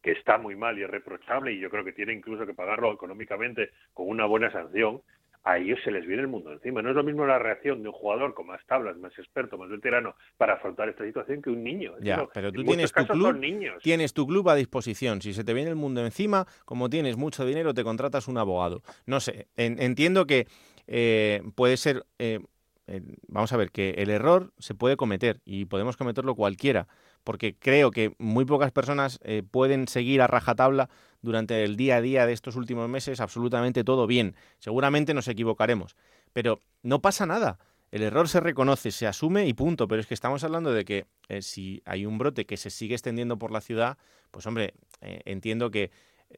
[0.04, 2.92] que está muy mal y es reprochable, y yo creo que tiene incluso que pagarlo
[2.92, 5.00] económicamente con una buena sanción,
[5.44, 6.82] a ellos se les viene el mundo encima.
[6.82, 9.68] No es lo mismo la reacción de un jugador con más tablas, más experto, más
[9.70, 11.92] veterano para afrontar esta situación que un niño.
[12.00, 13.40] Ya, pero tú tienes tu club,
[13.82, 15.20] tienes tu club a disposición.
[15.22, 18.82] Si se te viene el mundo encima, como tienes mucho dinero, te contratas un abogado.
[19.06, 20.46] No sé, en- entiendo que
[20.86, 22.40] eh, puede ser, eh,
[22.86, 26.88] eh, vamos a ver, que el error se puede cometer y podemos cometerlo cualquiera,
[27.24, 30.88] porque creo que muy pocas personas eh, pueden seguir a rajatabla
[31.22, 34.36] durante el día a día de estos últimos meses absolutamente todo bien.
[34.58, 35.96] Seguramente nos equivocaremos,
[36.32, 37.58] pero no pasa nada.
[37.94, 39.86] El error se reconoce, se asume y punto.
[39.86, 42.96] Pero es que estamos hablando de que eh, si hay un brote que se sigue
[42.96, 43.98] extendiendo por la ciudad,
[44.32, 45.92] pues hombre, eh, entiendo que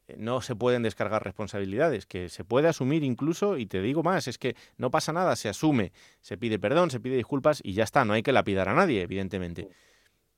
[0.06, 4.28] eh, no se pueden descargar responsabilidades, que se puede asumir incluso, y te digo más,
[4.28, 7.84] es que no pasa nada, se asume, se pide perdón, se pide disculpas y ya
[7.84, 9.70] está, no hay que lapidar a nadie, evidentemente.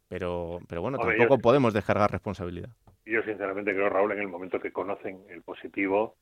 [0.08, 2.70] Pero, pero bueno, tampoco podemos descargar responsabilidad.
[3.04, 6.16] Yo sinceramente creo, Raúl, en el momento que conocen el positivo,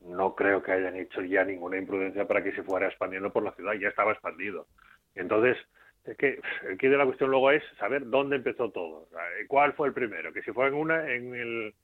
[0.00, 3.52] no creo que hayan hecho ya ninguna imprudencia para que se fuera expandiendo por la
[3.52, 4.66] ciudad, ya estaba expandido.
[5.14, 5.56] Entonces,
[6.04, 9.08] es que el que de la cuestión luego es saber dónde empezó todo,
[9.48, 11.74] cuál fue el primero, que si fue en una en el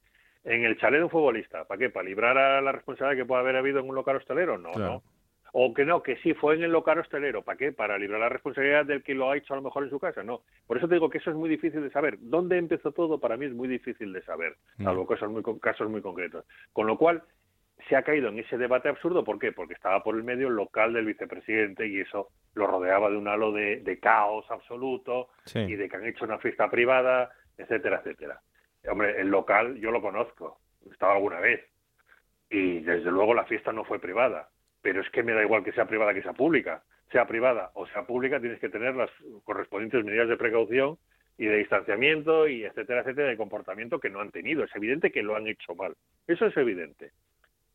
[0.45, 1.91] en el chalet de un futbolista, ¿para qué?
[1.91, 4.57] ¿Para librar a la responsabilidad que puede haber habido en un local hostelero?
[4.57, 5.03] No, no.
[5.53, 7.73] O que no, que sí fue en el local hostelero, ¿para qué?
[7.73, 10.23] Para librar la responsabilidad del que lo ha hecho a lo mejor en su casa,
[10.23, 10.43] no.
[10.67, 12.19] Por eso te digo que eso es muy difícil de saber.
[12.21, 13.19] ¿Dónde empezó todo?
[13.19, 14.85] Para mí es muy difícil de saber, mm.
[14.85, 16.45] salvo casos muy, casos muy concretos.
[16.73, 17.23] Con lo cual,
[17.89, 19.25] se ha caído en ese debate absurdo.
[19.25, 19.53] ¿Por qué?
[19.53, 23.29] Porque estaba por el medio el local del vicepresidente y eso lo rodeaba de un
[23.29, 28.41] halo de, caos absoluto y de que han hecho una fiesta privada, etcétera, etcétera.
[28.91, 31.61] Hombre, el local yo lo conozco, he estado alguna vez
[32.51, 34.49] y desde luego la fiesta no fue privada,
[34.83, 36.83] pero es que me da igual que sea privada que sea pública.
[37.11, 39.11] Sea privada o sea pública, tienes que tener las
[39.45, 40.99] correspondientes medidas de precaución
[41.39, 44.65] y de distanciamiento y etcétera, etcétera, de comportamiento que no han tenido.
[44.65, 45.95] Es evidente que lo han hecho mal.
[46.27, 47.13] Eso es evidente.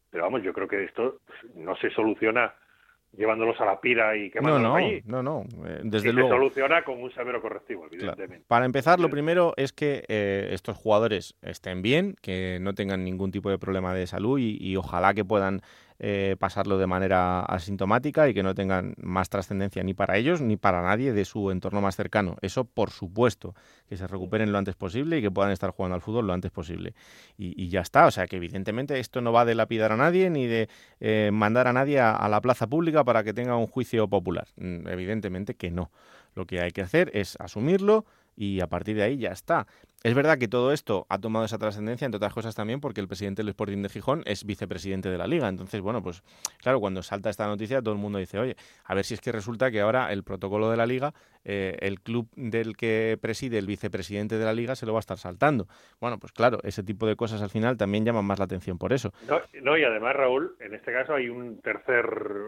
[0.09, 1.21] Pero vamos, yo creo que esto
[1.55, 2.53] no se soluciona
[3.17, 5.01] llevándolos a la pira y quemándolos no, no, allí.
[5.05, 6.29] No, no, eh, desde y luego.
[6.29, 8.45] Se soluciona con un severo correctivo, evidentemente.
[8.47, 13.31] Para empezar, lo primero es que eh, estos jugadores estén bien, que no tengan ningún
[13.31, 15.61] tipo de problema de salud y ojalá que puedan
[15.99, 20.58] eh, pasarlo de manera asintomática y que no tengan más trascendencia ni para ellos ni
[20.58, 22.36] para nadie de su entorno más cercano.
[22.41, 23.56] Eso, por supuesto,
[23.88, 26.51] que se recuperen lo antes posible y que puedan estar jugando al fútbol lo antes
[26.51, 26.93] posible.
[27.38, 30.47] Y, ya está, o sea que evidentemente esto no va de lapidar a nadie ni
[30.47, 34.47] de eh, mandar a nadie a, la plaza pública para que tenga un juicio popular.
[34.58, 35.91] Mm, evidentemente que no.
[36.36, 39.67] Lo que hay que hacer es asumirlo, y a partir de ahí ya está.
[40.04, 43.08] Es verdad que todo esto ha tomado esa trascendencia, entre otras cosas también porque el
[43.08, 45.48] presidente del Sporting de Gijón es vicepresidente de la liga.
[45.48, 46.24] Entonces, bueno, pues
[46.62, 49.32] claro, cuando salta esta noticia todo el mundo dice, oye, a ver si es que
[49.32, 51.13] resulta que ahora el protocolo de la liga,
[51.46, 55.02] eh, el club del que preside el vicepresidente de la liga se lo va a
[55.02, 55.67] estar saltando.
[56.02, 58.91] Bueno, pues claro, ese tipo de cosas al final también llaman más la atención por
[58.91, 59.13] eso.
[59.62, 62.06] No, y además, Raúl, en este caso hay un tercer,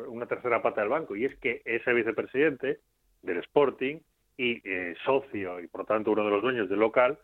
[0.10, 2.80] una tercera pata del banco y es que ese vicepresidente
[3.22, 4.00] del Sporting
[4.38, 7.20] y eh, socio y por tanto uno de los dueños del local,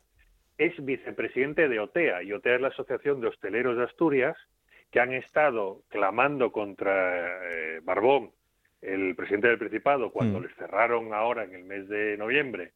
[0.57, 2.23] es vicepresidente de OTEA.
[2.23, 4.37] Y OTEA es la Asociación de Hosteleros de Asturias,
[4.91, 8.31] que han estado clamando contra eh, Barbón,
[8.81, 10.43] el presidente del Principado, cuando mm.
[10.43, 12.73] les cerraron ahora en el mes de noviembre,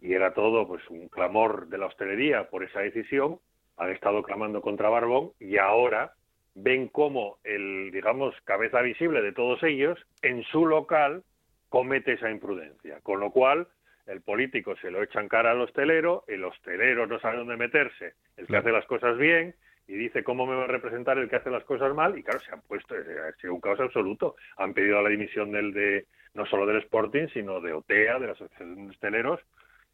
[0.00, 3.38] y era todo pues un clamor de la hostelería por esa decisión,
[3.76, 6.14] han estado clamando contra Barbón y ahora
[6.54, 11.22] ven cómo el, digamos, cabeza visible de todos ellos, en su local,
[11.68, 13.00] comete esa imprudencia.
[13.02, 13.68] Con lo cual,
[14.08, 18.14] el político se lo echa en cara al hostelero, el hostelero no sabe dónde meterse,
[18.36, 19.54] el que hace las cosas bien,
[19.86, 22.40] y dice cómo me va a representar el que hace las cosas mal, y claro,
[22.40, 24.36] se han puesto, ha sido un caos absoluto.
[24.56, 28.32] Han pedido la dimisión del de, no solo del Sporting, sino de OTEA, de la
[28.32, 29.40] Asociación de Hosteleros,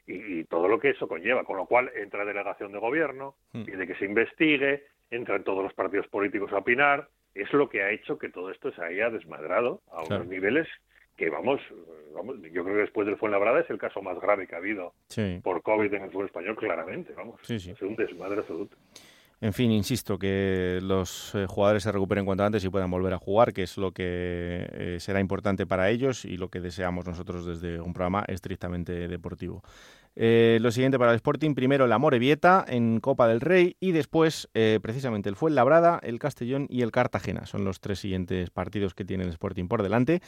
[0.06, 3.64] y, todo lo que eso conlleva, con lo cual entra delegación de gobierno, hmm.
[3.64, 7.90] pide que se investigue, entran todos los partidos políticos a opinar, es lo que ha
[7.90, 10.68] hecho que todo esto se haya desmadrado a unos niveles
[11.16, 11.60] que vamos,
[12.14, 14.94] vamos, yo creo que después del Fuenlabrada es el caso más grave que ha habido
[15.42, 17.40] por COVID en el fútbol español, claramente, vamos.
[17.48, 18.76] Es un desmadre absoluto.
[19.40, 23.18] En fin, insisto, que los eh, jugadores se recuperen cuanto antes y puedan volver a
[23.18, 27.44] jugar, que es lo que eh, será importante para ellos y lo que deseamos nosotros
[27.44, 29.62] desde un programa estrictamente deportivo.
[30.16, 34.48] Eh, lo siguiente para el Sporting, primero la Morevieta en Copa del Rey y después
[34.54, 37.46] eh, precisamente el Fuenlabrada, el Castellón y el Cartagena.
[37.46, 40.20] Son los tres siguientes partidos que tiene el Sporting por delante.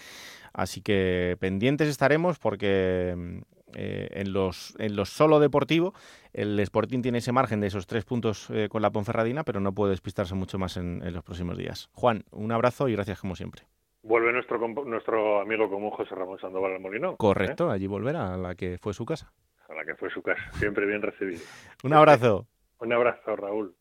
[0.52, 3.38] Así que pendientes estaremos porque mm,
[3.74, 5.94] eh, en, los, en los solo deportivo
[6.32, 9.92] el Sporting tiene ese margen de esos tres puntos con la Ponferradina, pero no puede
[9.92, 11.88] despistarse mucho más en, los próximos días.
[11.92, 13.62] Juan, un abrazo y gracias como siempre.
[14.02, 17.16] Vuelve nuestro, nuestro amigo común José Ramón Sandoval al Molino.
[17.16, 19.32] Correcto, allí volverá a la que fue su casa
[19.68, 20.42] a la que fue su casa.
[20.52, 21.42] Siempre bien recibido.
[21.82, 22.46] Un abrazo.
[22.78, 23.74] Un abrazo, Raúl.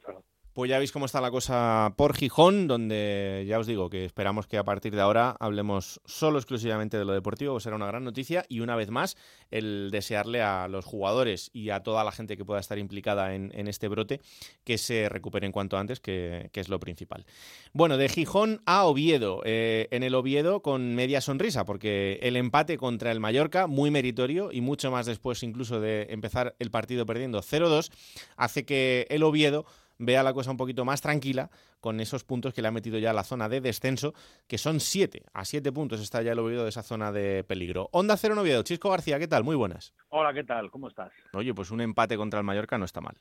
[0.55, 4.47] Pues ya veis cómo está la cosa por Gijón, donde ya os digo que esperamos
[4.47, 8.45] que a partir de ahora hablemos solo exclusivamente de lo deportivo, será una gran noticia
[8.47, 9.17] y una vez más
[9.51, 13.67] el desearle a los jugadores y a toda la gente que pueda estar implicada en,
[13.67, 14.21] este brote
[14.63, 17.25] que se recuperen cuanto antes, que, es lo principal.
[17.73, 22.77] Bueno, de Gijón a Oviedo, eh, en el Oviedo con media sonrisa, porque el empate
[22.77, 27.41] contra el Mallorca, muy meritorio y mucho más después incluso de empezar el partido perdiendo
[27.41, 27.91] 0-2,
[28.37, 29.65] hace que el Oviedo
[29.97, 33.11] vea la cosa un poquito más tranquila con esos puntos que le ha metido ya
[33.11, 34.13] a la zona de descenso,
[34.47, 35.23] que son siete.
[35.33, 37.89] A siete puntos está ya el Oviedo de esa zona de peligro.
[37.91, 39.43] Onda Cero Oviedo, Chisco García, ¿qué tal?
[39.43, 39.93] Muy buenas.
[40.09, 40.71] Hola, ¿qué tal?
[40.71, 41.11] ¿Cómo estás?
[41.33, 43.15] Oye, pues un empate contra el Mallorca no está mal.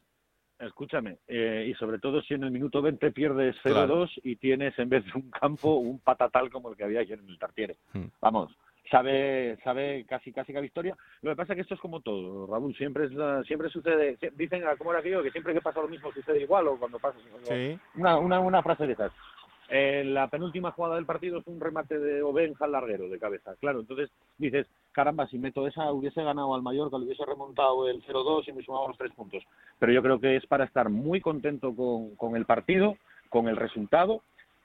[0.58, 4.88] Escúchame, eh, y sobre todo si en el minuto 20 pierdes 0-2 y tienes en
[4.88, 7.76] vez de un campo un patatal como el que había ayer en el Tartiere.
[7.92, 8.06] Hmm.
[8.20, 8.56] Vamos,
[8.90, 10.96] sabe sabe casi casi que a victoria.
[11.22, 14.18] Lo que pasa es que esto es como todo, Raúl, siempre es la- siempre sucede,
[14.36, 17.18] dicen como era aquello que siempre que pasa lo mismo sucede igual o cuando pasa
[17.44, 17.78] Sí.
[17.96, 19.12] una, una, una frase de esas.
[19.70, 23.54] Eh, la penúltima jugada del partido es un remate de Obenja al larguero de cabeza.
[23.60, 28.02] Claro, entonces dices, caramba, si meto esa, hubiese ganado al Mallorca, le hubiese remontado el
[28.04, 29.42] 0-2 y me sumaba los tres puntos.
[29.78, 32.98] Pero yo creo que es para estar muy contento con, con el partido,
[33.30, 34.20] con el resultado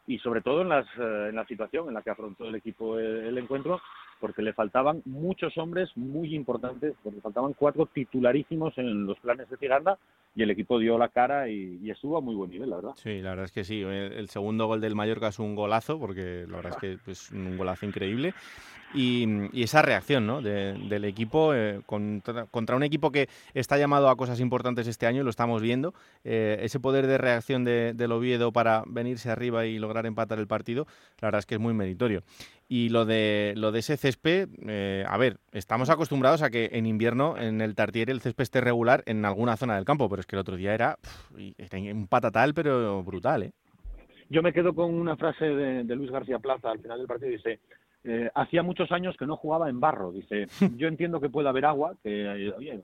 [0.05, 2.99] y sobre todo en, las, eh, en la situación en la que afrontó el equipo
[2.99, 3.79] el, el encuentro,
[4.19, 9.57] porque le faltaban muchos hombres muy importantes, porque faltaban cuatro titularísimos en los planes de
[9.57, 9.97] Tiranda
[10.35, 12.91] y el equipo dio la cara y, y estuvo a muy buen nivel, la verdad.
[12.95, 13.81] Sí, la verdad es que sí.
[13.81, 16.99] El, el segundo gol del Mallorca es un golazo, porque la verdad es que es
[17.03, 18.33] pues, un golazo increíble.
[18.93, 20.41] Y, y esa reacción ¿no?
[20.41, 25.05] de- del equipo eh, contra, contra un equipo que está llamado a cosas importantes este
[25.05, 25.93] año, lo estamos viendo.
[26.23, 30.47] eh, ese poder de reacción de, del Oviedo para venirse arriba y lograr empatar el
[30.47, 30.87] partido,
[31.21, 32.23] la verdad es que es muy meritorio.
[32.71, 36.85] Y lo de, lo de ese césped, eh, a ver, estamos acostumbrados a que en
[36.85, 40.27] invierno en el Tartiere el césped esté regular en alguna zona del campo, pero es
[40.27, 40.99] que el otro día era,
[41.33, 43.51] un patatal, pero brutal, ¿eh?
[44.29, 47.31] Yo me quedo con una frase de, de Luis García Plaza al final del partido.
[47.31, 47.59] Dice,
[48.03, 50.11] eh, hacía muchos años que no jugaba en barro.
[50.11, 50.45] Dice,
[50.77, 52.81] yo entiendo que puede haber agua, que oye,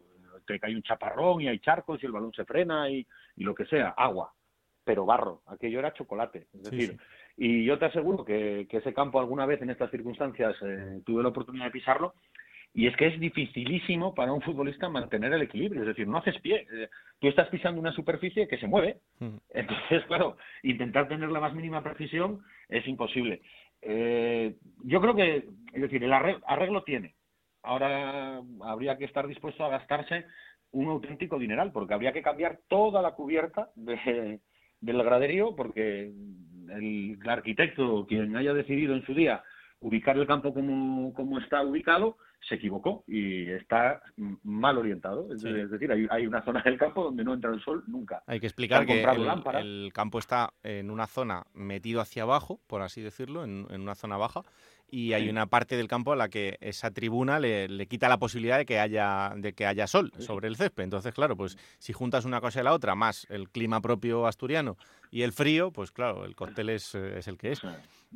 [0.47, 3.05] que hay un chaparrón y hay charcos y el balón se frena y,
[3.36, 4.33] y lo que sea, agua.
[4.86, 6.47] Pero barro, aquello era chocolate.
[6.53, 6.97] Es decir, sí.
[7.38, 11.21] y yo te aseguro que, que ese campo alguna vez en estas circunstancias eh, tuve
[11.23, 12.13] la oportunidad de pisarlo
[12.73, 16.39] y es que es dificilísimo para un futbolista mantener el equilibrio, es decir, no haces
[16.41, 16.67] pie.
[16.71, 19.38] Eh, Tú estás pisando una superficie que se mueve, Mm.
[19.53, 23.41] entonces, claro, intentar tener la más mínima precisión es imposible.
[23.81, 27.15] Eh, yo creo que, es decir, el arreglo, arreglo tiene.
[27.63, 30.25] Ahora habría que estar dispuesto a gastarse
[30.71, 34.39] un auténtico dineral, porque habría que cambiar toda la cubierta de-
[34.82, 36.13] del graderío, porque
[36.69, 39.43] el arquitecto, quien haya decidido en su día
[39.80, 42.17] ubicar el campo como, como está ubicado,
[42.47, 44.01] se equivocó y está
[44.43, 45.32] mal orientado.
[45.34, 45.49] Es, Sí.
[45.49, 48.23] es decir, hay, hay una zona del campo donde no entra el sol nunca.
[48.28, 53.01] Hay que explicar que el campo está en una zona metido hacia abajo, por así
[53.01, 54.41] decirlo, en, en una zona baja,
[54.89, 58.17] y hay una parte del campo a la que esa tribuna le, le quita la
[58.17, 60.83] posibilidad de que haya de que haya sol sobre el césped.
[60.83, 64.77] Entonces, claro, pues si juntas una cosa y la otra, más el clima propio asturiano
[65.11, 67.61] y el frío, pues claro, el cóctel es, eh, es el que es.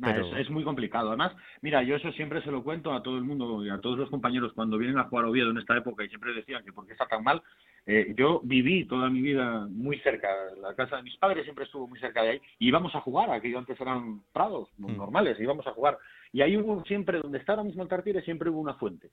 [0.02, 1.08] Pero- es, es muy complicado.
[1.08, 3.98] Además, mira, yo eso siempre se lo cuento a todo el mundo y a todos
[3.98, 6.72] los compañeros cuando vienen a jugar a Oviedo en esta época y siempre decían que
[6.72, 7.42] por qué está tan mal.
[7.86, 10.28] Eh, yo viví toda mi vida muy cerca,
[10.62, 13.30] la casa de mis padres siempre estuvo muy cerca de ahí y íbamos a jugar,
[13.30, 14.96] aquello antes eran prados Mm.
[14.96, 15.98] normales, íbamos a jugar.
[16.32, 19.10] Y ahí hubo siempre, donde está ahora mismo el Tartiere, siempre hubo una fuente,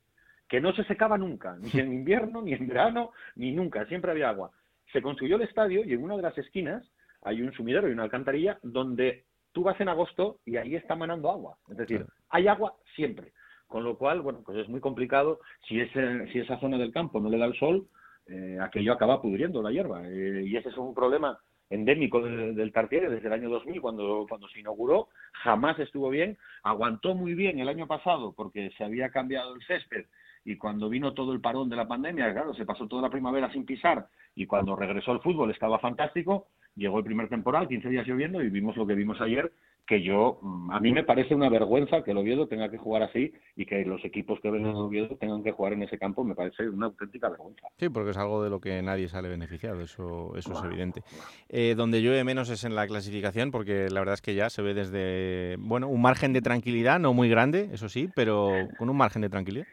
[0.48, 4.30] que no se secaba nunca, ni en invierno, ni en verano, ni nunca, siempre había
[4.30, 4.52] agua.
[4.92, 6.90] Se construyó el estadio y en una de las esquinas
[7.24, 11.30] hay un sumidero y una alcantarilla donde tú vas en agosto y ahí está manando
[11.30, 11.58] agua.
[11.70, 13.34] Es decir, hay agua siempre.
[13.68, 15.40] Con lo cual, bueno, pues es muy complicado.
[15.68, 17.88] Si, ese, si esa zona del campo no le da el sol,
[18.28, 20.08] eh, aquello acaba pudriendo la hierba.
[20.08, 21.38] Eh, y ese es un problema
[21.70, 25.10] endémico de- del Tartiere desde el año 2000, cuando, cuando se inauguró.
[25.34, 26.38] Jamás estuvo bien.
[26.64, 30.06] Aguantó muy bien el año pasado porque se había cambiado el césped
[30.46, 33.52] y cuando vino todo el parón de la pandemia, claro, se pasó toda la primavera
[33.52, 36.48] sin pisar y cuando regresó el fútbol estaba fantástico,
[36.78, 39.52] llegó el primer temporal, 15 días lloviendo y vimos lo que vimos ayer,
[39.88, 43.04] que yo, mm, a mí me parece una vergüenza que el Oviedo tenga que jugar
[43.04, 46.26] así y que los equipos que ven el Oviedo tengan que jugar en ese campo,
[46.26, 47.68] me parece una auténtica vergüenza.
[47.78, 51.04] Sí, porque es algo de lo que nadie sale beneficiado, eso, eso es evidente.
[51.48, 54.62] Eh, donde llueve menos es en la clasificación, porque la verdad es que ya se
[54.62, 58.98] ve desde, bueno, un margen de tranquilidad, no muy grande, eso sí, pero con un
[58.98, 59.68] margen de tranquilidad.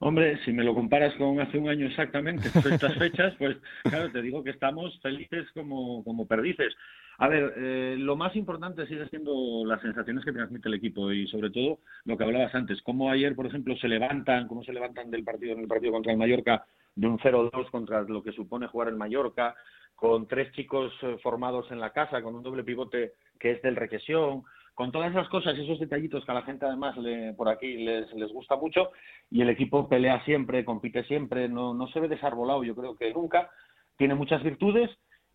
[0.00, 4.22] Hombre, si me lo comparas con hace un año exactamente, estas fechas, pues claro, te
[4.22, 6.72] digo que estamos felices como, como perdices.
[7.18, 11.26] A ver, eh, lo más importante sigue siendo las sensaciones que transmite el equipo y
[11.26, 15.10] sobre todo lo que hablabas antes, cómo ayer, por ejemplo, se levantan, cómo se levantan
[15.10, 18.68] del partido en el partido contra el Mallorca de un 0-2 contra lo que supone
[18.68, 19.56] jugar el Mallorca,
[19.96, 23.74] con tres chicos eh, formados en la casa, con un doble pivote que es del
[23.74, 24.44] Requesión,
[24.78, 28.14] con todas esas cosas, esos detallitos que a la gente además le, por aquí les,
[28.14, 28.92] les gusta mucho
[29.28, 33.12] y el equipo pelea siempre, compite siempre, no, no se ve desarbolado, yo creo que
[33.12, 33.50] nunca,
[33.96, 34.88] tiene muchas virtudes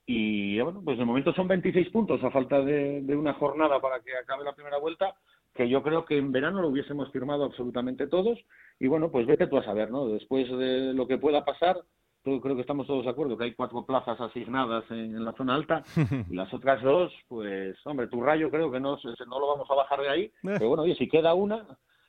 [0.05, 3.99] y bueno, pues de momento son 26 puntos a falta de, de una jornada para
[3.99, 5.13] que acabe la primera vuelta,
[5.53, 8.39] que yo creo que en verano lo hubiésemos firmado absolutamente todos
[8.79, 10.07] y bueno, pues vete tú a saber, ¿no?
[10.07, 11.81] Después de lo que pueda pasar,
[12.23, 15.55] creo que estamos todos de acuerdo que hay cuatro plazas asignadas en, en la zona
[15.55, 15.83] alta
[16.29, 18.97] y las otras dos, pues hombre, tu rayo creo que no,
[19.27, 21.65] no lo vamos a bajar de ahí, pero bueno, oye, si queda una,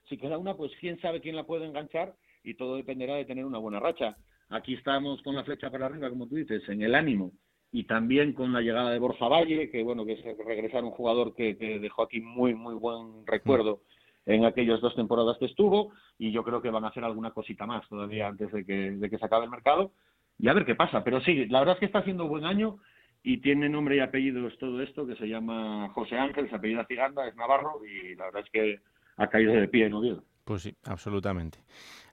[0.09, 3.45] si queda una, pues quién sabe quién la puede enganchar y todo dependerá de tener
[3.45, 4.17] una buena racha.
[4.51, 7.33] Aquí estamos con la flecha para arriba, como tú dices, en el ánimo
[7.73, 11.35] y también con la llegada de Borja Valle, que bueno, que es regresar un jugador
[11.35, 13.81] que, que dejó aquí muy, muy buen recuerdo
[14.27, 17.67] en aquellas dos temporadas que estuvo, y yo creo que van a hacer alguna cosita
[17.67, 19.93] más todavía antes de que, de que se acabe el mercado,
[20.39, 21.05] y a ver qué pasa.
[21.05, 22.79] Pero sí, la verdad es que está haciendo buen año
[23.23, 27.27] y tiene nombre y apellidos todo esto, que se llama José Ángel, se apellida Ciganda,
[27.27, 28.81] es Navarro, y la verdad es que
[29.17, 30.25] ha caído de pie en Oviedo.
[30.45, 31.59] Pues sí, absolutamente.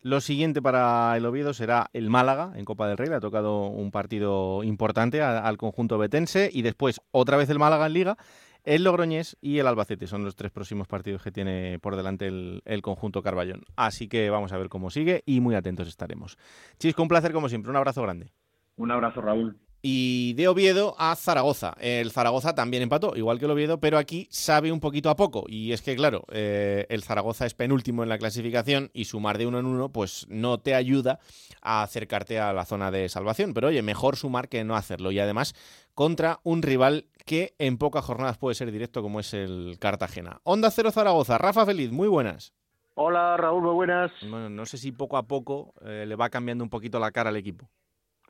[0.03, 3.09] Lo siguiente para el Oviedo será el Málaga en Copa del Rey.
[3.09, 7.87] Le ha tocado un partido importante al conjunto betense y después otra vez el Málaga
[7.87, 8.17] en Liga.
[8.63, 12.81] El Logroñés y el Albacete son los tres próximos partidos que tiene por delante el,
[12.83, 13.63] conjunto Carballón.
[13.75, 16.37] Así que vamos a ver cómo sigue y muy atentos estaremos.
[16.77, 17.71] Chisco, un placer como siempre.
[17.71, 18.31] Un abrazo grande.
[18.75, 21.75] Un abrazo, Raúl y de Oviedo a Zaragoza.
[21.79, 25.45] El Zaragoza también empató, igual que el Oviedo, pero aquí sabe un poquito a poco.
[25.47, 29.47] Y es que, claro, eh, el Zaragoza es penúltimo en la clasificación y sumar de
[29.47, 31.19] uno en uno, pues no te ayuda
[31.61, 33.53] a acercarte a la zona de salvación.
[33.53, 35.11] Pero oye, mejor sumar que no hacerlo.
[35.11, 35.55] Y además,
[35.93, 40.41] contra un rival que en pocas jornadas puede ser directo, como es el Cartagena.
[40.43, 41.37] Onda Cero Zaragoza.
[41.37, 42.53] Rafa Feliz, muy buenas.
[42.93, 44.11] Hola Raúl, muy buenas.
[44.21, 47.29] Bueno, no sé si poco a poco eh, le va cambiando un poquito la cara
[47.29, 47.69] al equipo.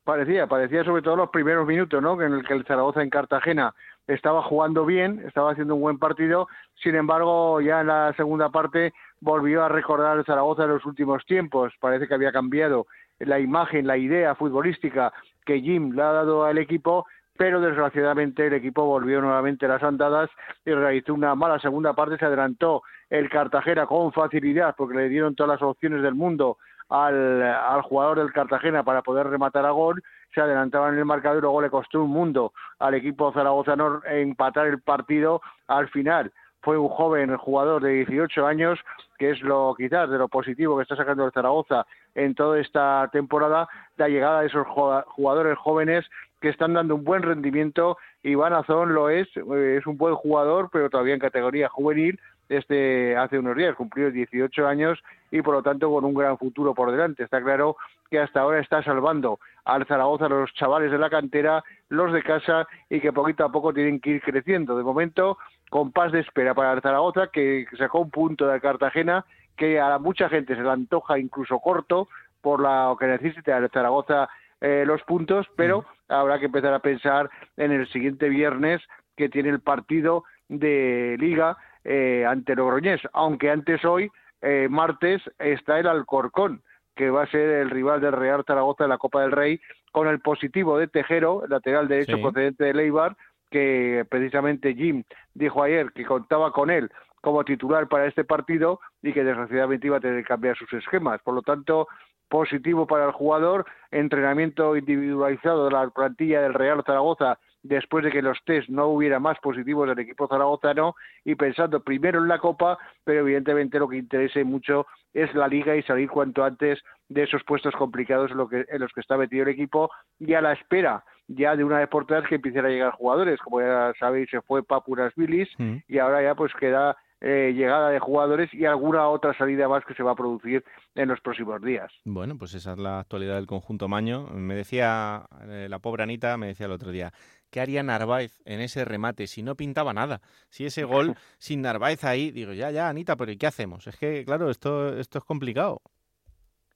[0.04, 2.20] Parecía, parecía sobre todo los primeros minutos, ¿no?
[2.22, 3.76] En el que el Zaragoza en Cartagena
[4.08, 6.48] estaba jugando bien, estaba haciendo un buen partido,
[6.82, 11.24] sin embargo, ya en la segunda parte volvió a recordar el Zaragoza de los últimos
[11.26, 12.88] tiempos, parece que había cambiado
[13.20, 15.14] la imagen, la idea futbolística
[15.46, 17.06] que Jim le ha dado al equipo,
[17.38, 20.32] pero desgraciadamente el equipo volvió nuevamente a las andadas
[20.66, 25.36] y realizó una mala segunda parte, se adelantó el Cartagena con facilidad porque le dieron
[25.36, 26.58] todas las opciones del mundo
[26.92, 31.40] al, al jugador del Cartagena para poder rematar a gol, se adelantaba en el marcador
[31.40, 36.32] y luego le costó un mundo al equipo zaragozano empatar el partido al final.
[36.62, 38.80] Fue un joven jugador de 18 años,
[39.18, 43.10] que es lo quizás de lo positivo que está sacando el Zaragoza en toda esta
[43.12, 43.68] temporada,
[43.98, 46.06] la llegada de esos jugadores jóvenes
[46.40, 47.98] que están dando un buen rendimiento.
[48.24, 52.20] Iván Azón lo es, eh, es un buen jugador, pero todavía en categoría juvenil,
[52.52, 56.74] desde hace unos días, cumplió 18 años y por lo tanto con un gran futuro
[56.74, 57.24] por delante.
[57.24, 57.78] Está claro
[58.10, 62.68] que hasta ahora está salvando al Zaragoza los chavales de la cantera, los de casa
[62.90, 64.76] y que poquito a poco tienen que ir creciendo.
[64.76, 65.38] De momento,
[65.70, 69.24] con paz de espera para el Zaragoza, que sacó un punto de Cartagena
[69.56, 72.10] que a mucha gente se le antoja incluso corto
[72.42, 74.28] por lo que necesita el Zaragoza
[74.60, 78.82] eh, los puntos, pero habrá que empezar a pensar en el siguiente viernes
[79.16, 84.10] que tiene el partido de liga eh, ante Logroñés, aunque antes hoy,
[84.42, 86.62] eh, martes, está el Alcorcón,
[86.96, 89.60] que va a ser el rival del Real Zaragoza de la Copa del Rey,
[89.92, 93.16] con el positivo de Tejero, lateral derecho procedente de Leibar,
[93.50, 95.04] que precisamente Jim
[95.34, 96.90] dijo ayer que contaba con él
[97.22, 101.22] como titular para este partido y que desgraciadamente iba a tener que cambiar sus esquemas.
[101.22, 101.88] Por lo tanto,
[102.30, 108.22] positivo para el jugador, entrenamiento individualizado de la plantilla del Real Zaragoza después de que
[108.22, 112.78] los test no hubiera más positivos del equipo zaragozano y pensando primero en la Copa,
[113.04, 117.44] pero evidentemente lo que interesa mucho es la Liga y salir cuanto antes de esos
[117.44, 119.90] puestos complicados en, lo que, en los que está metido el equipo
[120.20, 123.40] y a la espera ya de una vez por todas que empiecen a llegar jugadores,
[123.40, 125.78] como ya sabéis se fue Papuras Vilis mm.
[125.88, 129.94] y ahora ya pues queda eh, llegada de jugadores y alguna otra salida más que
[129.94, 130.64] se va a producir
[130.96, 131.92] en los próximos días.
[132.04, 134.26] Bueno, pues esa es la actualidad del conjunto Maño.
[134.34, 137.14] Me decía eh, la pobre Anita, me decía el otro día,
[137.52, 140.22] ¿qué haría Narváez en ese remate si no pintaba nada?
[140.50, 143.86] Si ese gol sin Narváez ahí, digo, ya, ya, Anita, pero ¿y qué hacemos?
[143.86, 145.82] Es que, claro, esto, esto es complicado.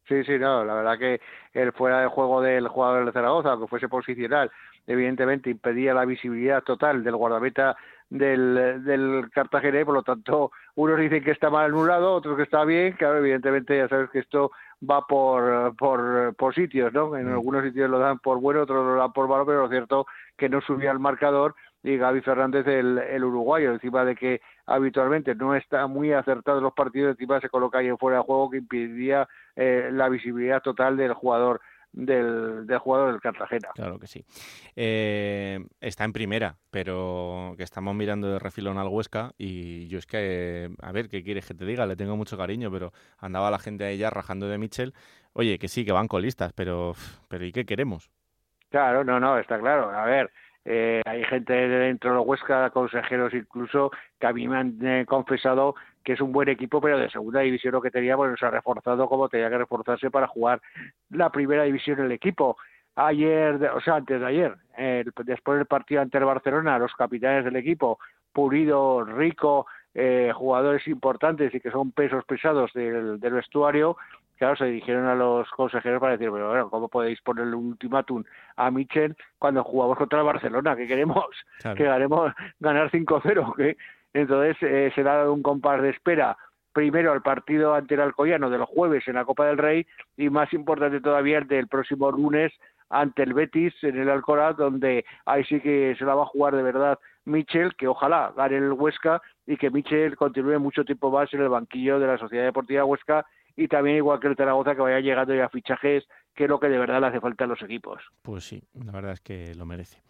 [0.07, 1.19] Sí, sí, no, la verdad que
[1.53, 4.51] el fuera de juego del jugador de Zaragoza, aunque fuese posicional,
[4.85, 7.75] evidentemente impedía la visibilidad total del guardameta
[8.09, 12.43] del, del Cartagena y por lo tanto unos dicen que está mal anulado, otros que
[12.43, 14.51] está bien, claro, evidentemente ya sabes que esto
[14.87, 17.15] va por, por, por sitios, ¿no?
[17.17, 17.33] En mm.
[17.33, 20.05] algunos sitios lo dan por bueno, otros lo dan por malo, pero lo cierto
[20.37, 25.35] que no subía al marcador y Gaby Fernández el, el uruguayo, encima de que habitualmente
[25.35, 29.27] no está muy acertado los partidos, encima se coloca ahí fuera de juego que impediría
[29.55, 31.61] eh, la visibilidad total del jugador
[31.93, 33.69] del, del, jugador del Cartagena.
[33.73, 34.25] Claro que sí.
[34.75, 40.05] Eh, está en primera, pero que estamos mirando de refilón al Huesca y yo es
[40.05, 41.85] que, a ver, ¿qué quieres que te diga?
[41.85, 44.93] Le tengo mucho cariño, pero andaba la gente ahí ya rajando de Mitchell.
[45.33, 46.93] Oye, que sí, que van colistas, pero,
[47.29, 48.11] pero ¿y qué queremos?
[48.75, 49.89] Claro, no, no, está claro.
[49.89, 50.29] A ver,
[50.65, 55.75] eh, hay gente dentro de Huesca, consejeros incluso, que a mí me han eh, confesado
[56.03, 58.49] que es un buen equipo, pero de segunda división lo que tenía, pues se ha
[58.49, 60.61] reforzado como tenía que reforzarse para jugar
[61.09, 62.57] la primera división el equipo.
[62.97, 64.57] Ayer, o sea, antes de ayer,
[65.23, 67.97] después del partido ante el Barcelona, los capitanes del equipo,
[68.33, 73.95] Pulido, Rico, eh, jugadores importantes y que son pesos pesados del, del, vestuario,
[74.37, 78.23] claro, se dirigieron a los consejeros para decir, bueno, ¿cómo podéis ponerle un ultimátum
[78.55, 80.75] a Michel cuando jugamos contra el Barcelona?
[80.75, 81.25] ¿Qué queremos?
[81.75, 83.55] ¿Que ganemos, ganar 5-0?
[83.55, 83.77] ¿qué?
[84.13, 86.37] Entonces eh, se da un compás de espera
[86.71, 89.85] primero al partido ante el Alcoyano del jueves en la Copa del Rey
[90.17, 92.51] y más importante todavía el del próximo lunes
[92.89, 96.55] ante el Betis en el Alcoraz, donde ahí sí que se la va a jugar
[96.55, 101.33] de verdad Michel, que ojalá gane el Huesca y que Michel continúe mucho tiempo más
[101.33, 103.25] en el banquillo de la Sociedad Deportiva Huesca
[103.55, 106.03] y también igual que el Zaragoza que vaya llegando ya fichajes,
[106.33, 108.01] que es lo que de verdad le hace falta a los equipos.
[108.21, 110.01] Pues sí, la verdad es que lo merece.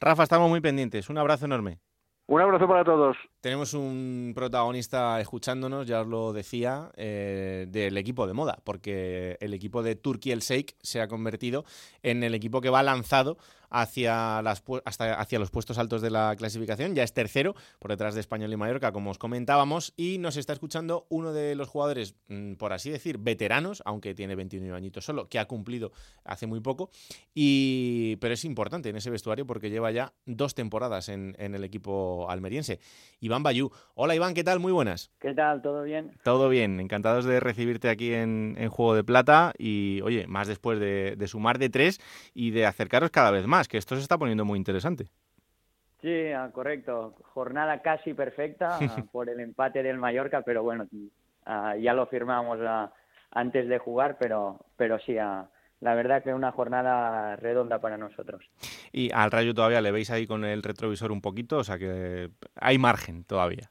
[0.00, 1.10] Rafa, estamos muy pendientes.
[1.10, 1.80] Un abrazo enorme.
[2.28, 3.16] Un abrazo para todos.
[3.40, 9.54] Tenemos un protagonista escuchándonos, ya os lo decía, eh, del equipo de moda, porque el
[9.54, 11.64] equipo de Turkey El Sheikh se ha convertido
[12.02, 13.38] en el equipo que va lanzado
[13.70, 16.94] hacia, las, hasta, hacia los puestos altos de la clasificación.
[16.94, 19.92] Ya es tercero, por detrás de Español y Mallorca, como os comentábamos.
[19.96, 24.34] Y nos está escuchando uno de los jugadores, mm, por así decir, veteranos, aunque tiene
[24.34, 25.92] 21 añitos solo, que ha cumplido
[26.24, 26.90] hace muy poco.
[27.34, 31.64] Y, pero es importante en ese vestuario porque lleva ya dos temporadas en, en el
[31.64, 32.80] equipo almeriense.
[33.20, 33.70] Iván Bayú.
[33.94, 34.60] Hola Iván, ¿qué tal?
[34.60, 35.10] Muy buenas.
[35.18, 35.62] ¿Qué tal?
[35.62, 36.12] ¿Todo bien?
[36.22, 40.78] Todo bien, encantados de recibirte aquí en, en Juego de Plata y, oye, más después
[40.78, 42.00] de, de sumar de tres
[42.34, 45.10] y de acercaros cada vez más que esto se está poniendo muy interesante.
[46.00, 47.14] Sí, ah, correcto.
[47.34, 48.78] Jornada casi perfecta
[49.12, 50.86] por el empate del Mallorca, pero bueno,
[51.46, 52.92] ah, ya lo firmamos ah,
[53.32, 58.48] antes de jugar, pero, pero sí, la verdad que una jornada redonda para nosotros.
[58.92, 62.30] Y al Rayo todavía le veis ahí con el retrovisor un poquito, o sea que
[62.54, 63.70] hay margen todavía.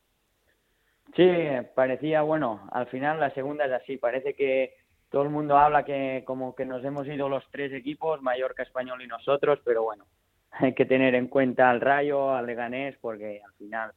[1.16, 1.28] Sí,
[1.74, 4.76] parecía, bueno, al final la segunda es así, parece que
[5.10, 9.02] todo el mundo habla que como que nos hemos ido los tres equipos, Mallorca, Español
[9.02, 10.06] y nosotros, pero bueno,
[10.52, 13.92] hay que tener en cuenta al Rayo, al Leganés, porque al final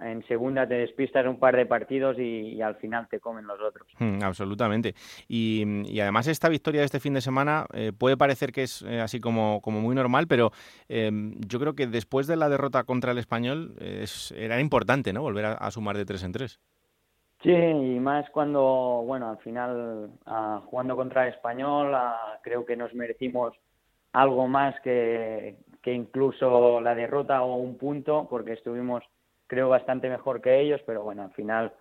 [0.00, 3.86] en segunda te despistas un par de partidos y, al final te comen los otros.
[3.98, 4.94] Hmm, absolutamente.
[5.28, 9.00] Y, además esta victoria de este fin de semana eh, puede parecer que es eh,
[9.00, 10.52] así como, como muy normal, pero
[10.88, 13.76] em, yo creo que después de la derrota contra el español
[14.34, 15.22] era importante ¿no?
[15.22, 16.60] volver a, sumar de tres en tres.
[17.42, 22.76] Sí, y más cuando, bueno, al final ah, jugando contra el español ah, creo que
[22.76, 23.52] nos merecimos
[24.12, 29.02] algo más que, que incluso la derrota o un punto, porque estuvimos
[29.48, 31.72] creo bastante mejor que ellos, pero bueno, al final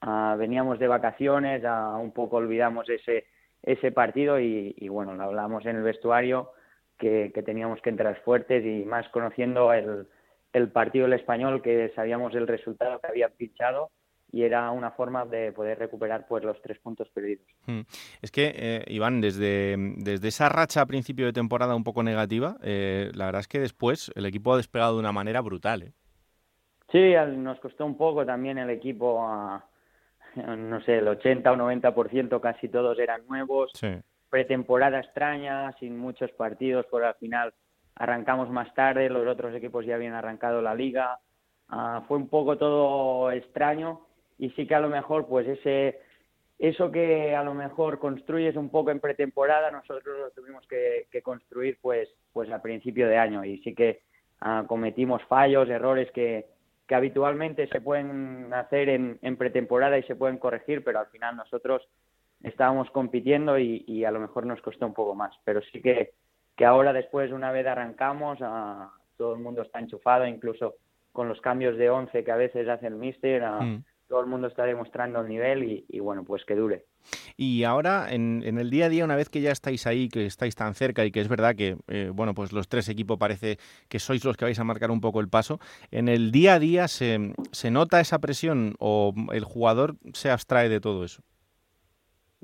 [0.00, 1.62] ah, veníamos de vacaciones,
[2.00, 3.26] un poco olvidamos ese,
[3.62, 6.52] ese partido y, y, bueno, lo hablamos en el vestuario
[6.98, 10.08] que, que teníamos que entrar fuertes y más conociendo el,
[10.54, 13.90] el partido del español que sabíamos el resultado que había pinchado
[14.32, 17.46] y era una forma de poder recuperar pues los tres puntos perdidos.
[17.66, 17.80] Hmm.
[18.22, 22.56] Es que, eh, Iván, desde, desde esa racha a principio de temporada un poco negativa,
[22.62, 25.82] eh, la verdad es que después el equipo ha despegado de una manera brutal.
[25.82, 25.92] ¿eh?
[26.92, 29.24] Sí, nos costó un poco también el equipo,
[30.36, 33.72] no sé, el 80 o 90% casi todos eran nuevos.
[34.28, 37.52] Pretemporada extraña, sin muchos partidos, por al final
[37.96, 41.18] arrancamos más tarde, los otros equipos ya habían arrancado la liga.
[41.68, 44.06] Ah, fue un poco todo extraño
[44.40, 46.00] y sí que a lo mejor pues ese
[46.58, 51.78] eso que a lo mejor construyes un poco en pretemporada nosotros lo tuvimos que, construir
[51.80, 53.44] pues pues a principio de año.
[53.44, 54.00] Y sí que
[54.40, 56.46] ah, cometimos fallos errores que,
[56.86, 61.86] que habitualmente se pueden hacer en, pretemporada y se pueden corregir pero al final nosotros
[62.42, 65.34] estábamos compitiendo y, a lo mejor nos costó un poco más.
[65.44, 66.12] Pero sí que
[66.56, 70.76] que ahora después una vez arrancamos ah, todo el mundo está enchufado incluso
[71.12, 74.48] con los cambios de once que a veces hace el míster mm todo el mundo
[74.48, 76.84] está demostrando el nivel y, bueno, pues que dure.
[77.36, 80.56] Y ahora, en, el día a día, una vez que ya estáis ahí, que estáis
[80.56, 83.58] tan cerca y que es verdad que, eh, bueno, pues los tres equipos parece
[83.88, 85.60] que sois los que vais a marcar un poco el paso,
[85.92, 90.68] en el día a día se, se nota esa presión o el jugador se abstrae
[90.68, 91.22] de todo eso.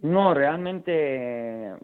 [0.02, 1.74] No, realmente,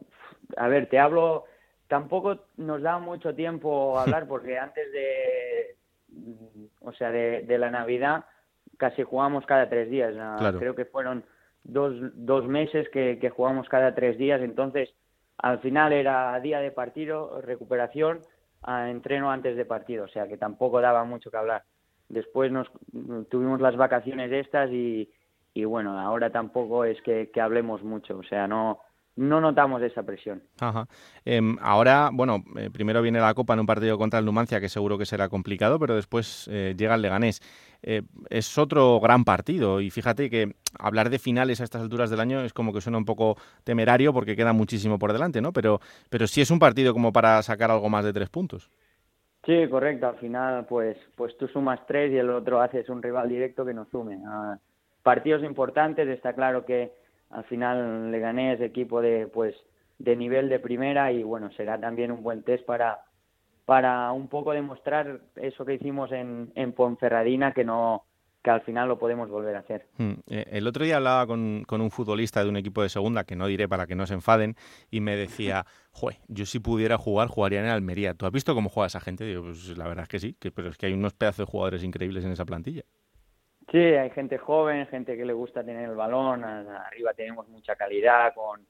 [0.57, 1.47] a ver, te hablo,
[1.89, 5.77] tampoco nos da mucho tiempo hablar porque antes de,
[6.81, 8.27] o sea, de la Navidad
[8.83, 10.13] casi jugamos cada tres días.
[10.59, 11.23] Creo que fueron
[11.63, 14.93] dos, dos meses que, que jugamos cada tres días, entonces
[15.39, 18.23] al final era día de partido, recuperación,
[18.61, 21.63] a entreno antes de partido, o sea que tampoco daba mucho que hablar.
[22.09, 22.69] Después nos
[23.31, 25.09] tuvimos las vacaciones estas y,
[25.55, 28.81] y bueno, ahora tampoco es que, que hablemos mucho, o sea, no,
[29.17, 30.43] no notamos esa presión.
[30.61, 30.87] Ajá.
[31.25, 34.69] Em, ahora, bueno, eh, primero viene la Copa en un partido contra el Numancia, que
[34.69, 37.41] seguro que será complicado, pero después eh, llega el Leganés.
[37.83, 42.21] Eh, es otro gran partido y fíjate que hablar de finales a estas alturas del
[42.21, 45.53] año es como que suena un poco temerario porque queda muchísimo por delante, ¿no?
[45.53, 48.71] Pero, pero sí es un partido como para sacar algo más de tres puntos.
[49.45, 50.07] Sí, correcto.
[50.07, 53.75] Al final, pues, pues tú sumas tres y el otro haces un rival directo que
[53.75, 54.21] no sume.
[54.25, 54.57] Ah,
[55.03, 56.93] partidos importantes, está claro que
[57.33, 59.55] al final Leganés equipo de pues
[59.99, 63.05] de nivel de primera y bueno será también un buen test para
[63.65, 68.05] para un poco demostrar eso que hicimos en, en Ponferradina que no
[68.43, 69.87] que al final lo podemos volver a hacer.
[69.99, 70.15] Hmm.
[70.27, 73.37] Eh, el otro día hablaba con, con, un futbolista de un equipo de segunda, que
[73.37, 74.57] no diré para que no se enfaden,
[74.91, 78.15] y me decía, Jue, yo si pudiera jugar, jugaría en Almería.
[78.15, 79.25] ¿Tú has visto cómo juega esa gente?
[79.25, 81.51] Digo, pues la verdad es que sí, que, pero es que hay unos pedazos de
[81.53, 82.83] jugadores increíbles en esa plantilla.
[83.73, 88.35] Sí, hay gente joven, gente que le gusta tener el balón, arriba tenemos mucha calidad,
[88.35, 88.61] con,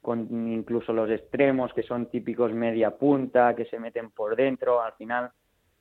[0.00, 4.92] con incluso los extremos que son típicos media punta, que se meten por dentro, al
[4.92, 5.32] final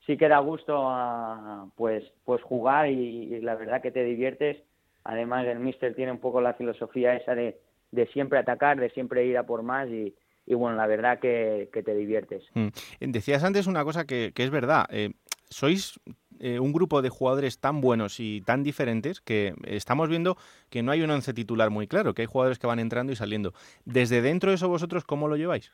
[0.07, 4.57] sí que da gusto pues, pues jugar y, la verdad que te diviertes.
[5.03, 7.59] Además, el míster tiene un poco la filosofía esa de,
[7.91, 10.15] de siempre atacar, de siempre ir a por más y,
[10.47, 12.43] y bueno, la verdad que, que te diviertes.
[12.55, 12.69] Mm.
[13.11, 14.85] Decías antes una cosa que, que es verdad.
[14.89, 15.11] Eh,
[15.49, 15.99] sois
[16.45, 20.35] eh, un grupo de jugadores tan buenos y tan diferentes que estamos viendo
[20.69, 23.15] que no hay un once titular muy claro, que hay jugadores que van entrando y
[23.15, 23.53] saliendo.
[23.85, 25.71] Desde dentro de eso vosotros, ¿cómo lo lleváis?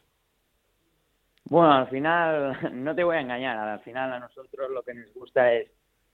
[1.46, 5.12] Bueno, al final, no te voy a engañar, al final a nosotros lo que nos
[5.12, 5.72] gusta es,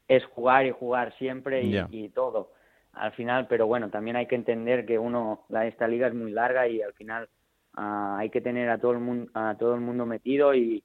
[0.07, 2.53] es jugar y jugar siempre y, todo.
[2.93, 6.31] Al final, pero bueno, también hay que entender que uno, la, esta liga es muy
[6.31, 7.27] larga y al final
[7.73, 10.81] ah, hay que tener a todo el mundo, a todo el mundo metido y,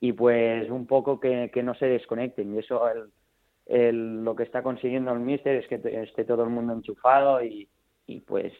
[0.00, 2.54] y pues un poco que, que no se desconecten.
[2.54, 3.10] Y eso el,
[3.66, 7.68] el, lo que está consiguiendo el míster es que esté todo el mundo enchufado y,
[8.06, 8.52] y pues,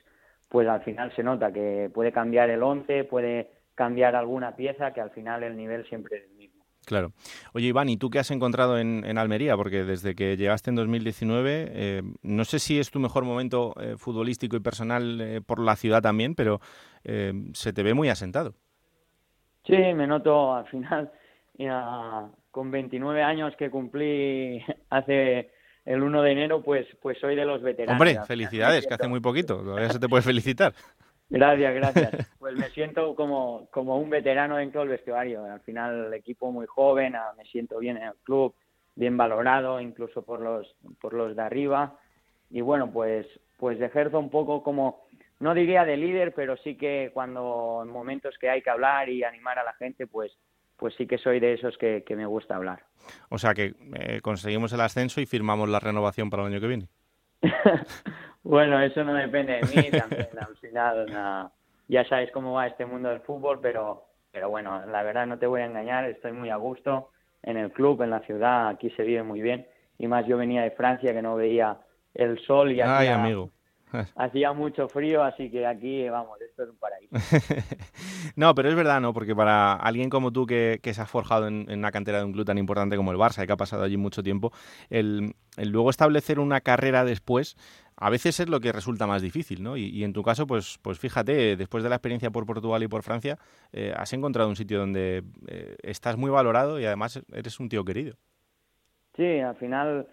[0.49, 5.01] pues al final se nota que puede cambiar el once, puede cambiar alguna pieza, que
[5.01, 6.57] al final el nivel siempre es el mismo.
[6.87, 7.11] Claro.
[7.53, 9.57] Oye, Iván, ¿y tú qué has encontrado en, en Almería?
[9.57, 13.97] Porque desde que llegaste en 2019, eh, no sé si es tu mejor momento eh,
[13.99, 16.61] futbolístico y personal eh, por la ciudad también, pero
[17.03, 18.55] eh, se te ve muy asentado.
[19.65, 21.11] Sí, me noto al final,
[22.51, 25.51] con 29 años que cumplí hace
[25.85, 28.01] el 1 de enero, pues, pues soy de los veteranos.
[28.01, 30.75] Hombre, felicidades, que hace muy poquito, todavía se te puede felicitar.
[31.29, 32.33] Gracias, gracias.
[32.39, 35.45] Pues me siento como, como un veterano dentro del vestuario.
[35.45, 38.55] Al final el equipo muy joven, ah, me siento bien en el club,
[38.95, 41.99] bien valorado, incluso por los, por los de arriba.
[42.51, 43.27] Y bueno, pues,
[43.59, 45.03] pues ejerzo un poco como,
[45.41, 49.25] no diría de líder, pero sí que cuando en momentos que hay que hablar y
[49.25, 50.31] animar a la gente, pues,
[50.77, 52.85] pues sí que soy de esos que, que me gusta hablar.
[53.29, 56.67] O sea que eh, conseguimos el ascenso y firmamos la renovación para el año que
[56.67, 56.89] viene.
[58.47, 61.51] Bueno, eso no depende de mí, también al final
[61.89, 65.49] ya sabes cómo va este mundo del fútbol, pero, pero bueno, la verdad no te
[65.49, 67.11] voy a engañar, estoy muy a gusto
[67.43, 69.67] en el club, en la ciudad, aquí se vive muy bien,
[69.99, 71.77] y más yo venía de Francia que no veía
[72.15, 73.51] el sol y Ay, amigo.
[74.17, 77.15] hacía mucho frío, así que aquí, vamos, esto es un paraíso.
[78.37, 79.13] no, pero es verdad, ¿no?
[79.13, 82.25] Porque para alguien como tú que, que se ha forjado en, en, una cantera de
[82.25, 84.53] un club tan importante como el Barça y que ha pasado allí mucho tiempo,
[84.91, 87.57] el, el luego establecer una carrera después
[87.99, 89.77] a veces es lo que resulta más difícil, ¿no?
[89.77, 92.89] Y, y, en tu caso, pues, pues fíjate, después de la experiencia por Portugal y
[92.89, 93.39] por Francia,
[93.73, 97.85] eh, has encontrado un sitio donde eh, estás muy valorado y además eres un tío
[97.85, 98.17] querido.
[99.17, 100.07] Sí, al final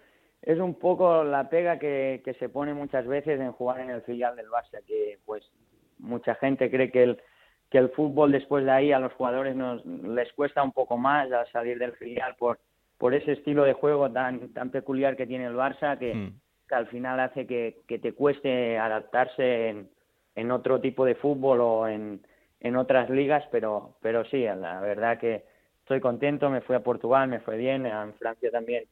[0.44, 4.02] es un poco la pega que, que se pone muchas veces en jugar en el
[4.02, 5.50] filial del Barça, que pues
[5.98, 7.22] mucha gente cree que el,
[7.70, 11.30] que el fútbol después de ahí a los jugadores nos les cuesta un poco más
[11.32, 12.58] al salir del filial por,
[12.98, 16.14] por ese estilo de juego tan, tan peculiar que tiene el Barça, que...
[16.14, 19.90] Mm que al final hace que, que te cueste adaptarse en,
[20.34, 22.26] en, otro tipo de fútbol o en,
[22.60, 25.44] en otras ligas, pero, pero sí, la verdad que
[25.80, 28.84] estoy contento, me fui a Portugal, me fue bien, en Francia también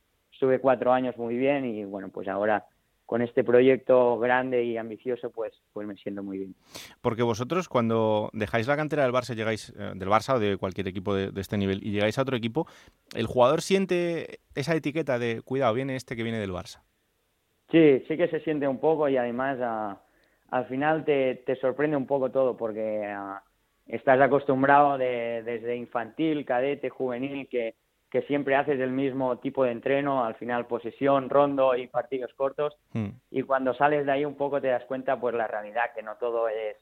[0.42, 2.66] estuve cuatro años muy bien y bueno, pues ahora
[3.06, 6.56] con este proyecto grande y ambicioso, pues, pues me siento muy bien.
[7.00, 10.88] Porque vosotros cuando dejáis la cantera del Barça, llegáis eh, del Barça o de cualquier
[10.88, 12.66] equipo de, de, este nivel y llegáis a otro equipo,
[13.14, 16.82] el jugador siente esa etiqueta de cuidado, viene este que viene del Barça.
[17.70, 19.96] Sí, sí que se siente un poco y además uh,
[20.50, 23.36] al final te, te, sorprende un poco todo porque uh,
[23.86, 27.76] estás acostumbrado de, desde infantil, cadete, juvenil, que,
[28.12, 32.76] que siempre haces el mismo tipo de entreno, al final posesión, rondo y partidos cortos
[32.92, 33.08] mm.
[33.30, 36.16] y cuando sales de ahí un poco te das cuenta pues la realidad que no
[36.16, 36.76] todo es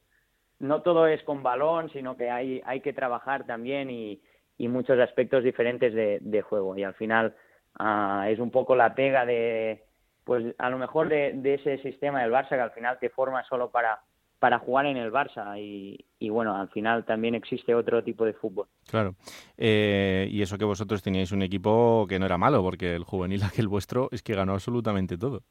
[0.58, 4.20] no todo es con balón, sino que hay, hay que trabajar también y,
[4.58, 7.36] y muchos aspectos diferentes de, de juego y al final
[7.78, 9.84] uh, es un poco la pega de
[10.24, 13.44] pues a lo mejor de, de, ese sistema del Barça que al final te forma
[13.44, 14.00] solo para,
[14.40, 18.32] para jugar en el Barça y, y, bueno, al final también existe otro tipo de
[18.32, 18.66] fútbol.
[18.88, 19.14] Claro,
[19.56, 23.42] eh, y eso que vosotros teníais un equipo que no era malo, porque el juvenil
[23.44, 25.42] aquel vuestro es que ganó absolutamente todo.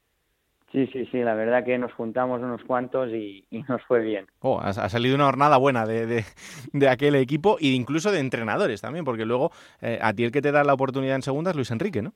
[0.72, 4.26] Sí, sí, sí, la verdad que nos juntamos unos cuantos y, y nos fue bien.
[4.40, 6.24] Oh, ha, ha, salido una jornada buena de, de,
[6.72, 10.42] de, aquel equipo e incluso de entrenadores también, porque luego eh, a ti el que
[10.42, 12.12] te da la oportunidad en segunda es Luis Enrique, ¿no?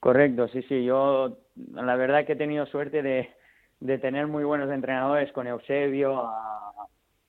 [0.00, 0.84] Correcto, sí, sí.
[0.84, 1.38] Yo
[1.72, 3.30] la verdad que he tenido suerte de,
[3.80, 6.30] de tener muy buenos entrenadores con Eusebio,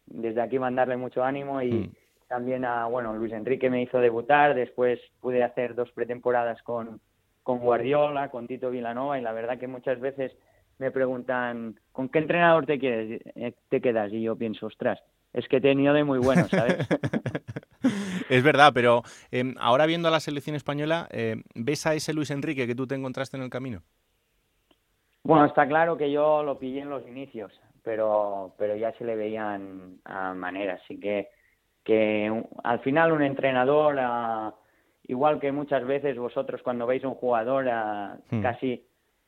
[0.05, 1.91] desde aquí mandarle mucho ánimo y mm.
[2.27, 6.99] también a, bueno, Luis Enrique me hizo debutar, después pude hacer dos pretemporadas con,
[7.43, 10.31] con Guardiola, con Tito Vilanova y la verdad que muchas veces
[10.79, 14.11] me preguntan, ¿con qué entrenador te, quieres, eh, te quedas?
[14.13, 14.99] Y yo pienso, ostras,
[15.33, 16.77] es que he tenido de muy buenos, ¿sabes?
[18.29, 22.31] es verdad, pero em, ahora viendo a la selección española, eh, ¿ves a ese Luis
[22.31, 23.83] Enrique que tú te encontraste en el camino?
[25.29, 27.51] Bueno, está claro que yo lo pillé en los inicios,
[27.83, 30.81] pero, pero ya se le veían a maneras.
[30.83, 31.29] Así que,
[31.83, 33.95] que al final un entrenador,
[35.03, 37.65] igual que muchas veces vosotros cuando veis a un jugador,
[38.31, 38.41] hmm.
[38.41, 38.87] casi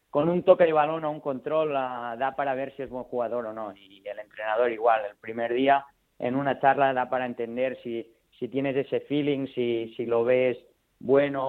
[0.10, 3.46] con un toque de balón o un control da para ver si es buen jugador
[3.46, 3.72] o no.
[3.76, 5.86] Y el entrenador igual, el primer día
[6.18, 10.58] en una charla da para entender si, si tienes ese feeling, si, si lo ves
[10.98, 11.46] bueno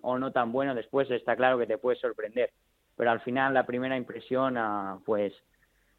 [0.00, 0.74] o no tan bueno.
[0.74, 2.50] Después está claro que te puede sorprender
[3.00, 5.32] pero al final la primera impresión, ah, pues,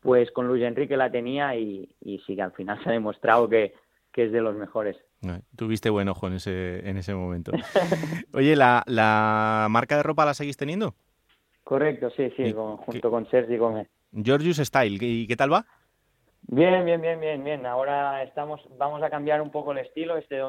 [0.02, 1.90] pues con Luis Enrique la tenía y,
[2.28, 3.74] sí que al final se ha demostrado que,
[4.16, 4.98] es de los mejores.
[5.56, 7.54] tuviste buen ojo en ese, en ese momento.
[8.36, 10.94] Oye, ¿la, ¿la marca de ropa la seguís teniendo?
[11.64, 13.88] Correcto, sí, sí, junto con Sergi Gómez.
[14.14, 15.66] Georgius Style, ¿y qué tal va?
[16.44, 17.66] Bien, bien, bien, bien, bien.
[17.66, 20.40] Ahora estamos, vamos a cambiar un poco el estilo este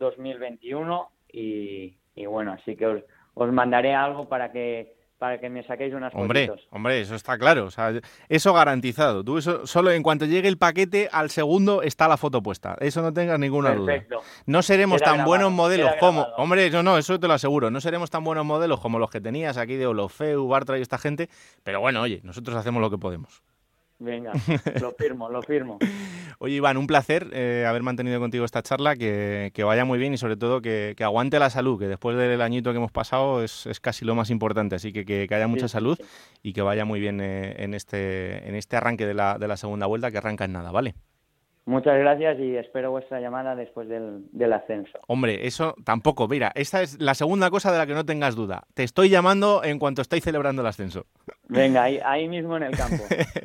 [0.00, 5.62] 2021 y, y bueno, así que os, os mandaré algo para que para que me
[5.62, 7.66] saquéis unas Hombre, hombre, eso está claro.
[7.66, 7.92] O sea,
[8.28, 9.22] eso garantizado.
[9.22, 12.76] Tú eso, solo en cuanto llegue el paquete, al segundo está la foto puesta.
[12.80, 14.04] Eso no tengas ninguna duda.
[14.46, 16.22] No seremos tan buenos modelos como...
[16.36, 17.70] Hombre, no, no, eso te lo aseguro.
[17.70, 20.98] No seremos tan buenos modelos como los que tenías aquí de Olofeu, Bartra y esta
[20.98, 21.28] gente.
[21.62, 23.44] Pero bueno, oye, nosotros hacemos lo que podemos.
[24.02, 24.32] Venga,
[24.80, 25.78] lo firmo, lo firmo.
[26.38, 30.18] Oye, Iván, un placer eh, haber mantenido contigo esta charla, que, vaya muy bien y
[30.18, 34.04] sobre todo que, aguante la salud, que después del añito que hemos pasado es, casi
[34.04, 34.74] lo más importante.
[34.74, 35.98] Así que que, haya mucha salud
[36.42, 39.56] y que vaya muy bien eh, en, este, en este arranque de la, de la
[39.56, 40.94] segunda vuelta, que arranca en nada, ¿vale?
[41.64, 44.98] Muchas gracias y espero vuestra llamada después del, del, ascenso.
[45.06, 46.26] Hombre, eso tampoco.
[46.26, 48.64] Mira, esta es la segunda cosa de la que no tengas duda.
[48.74, 51.06] Te estoy llamando en cuanto estáis celebrando el ascenso.
[51.48, 53.04] Venga, ahí, ahí mismo en el campo.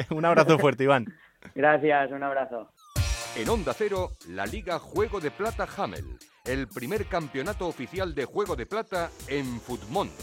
[0.10, 1.06] un abrazo fuerte, Iván.
[1.54, 2.72] gracias, un abrazo.
[3.36, 6.06] En Onda Cero, la Liga Juego de Plata Hamel,
[6.46, 10.14] el primer campeonato oficial de Juego de Plata en Futmundo.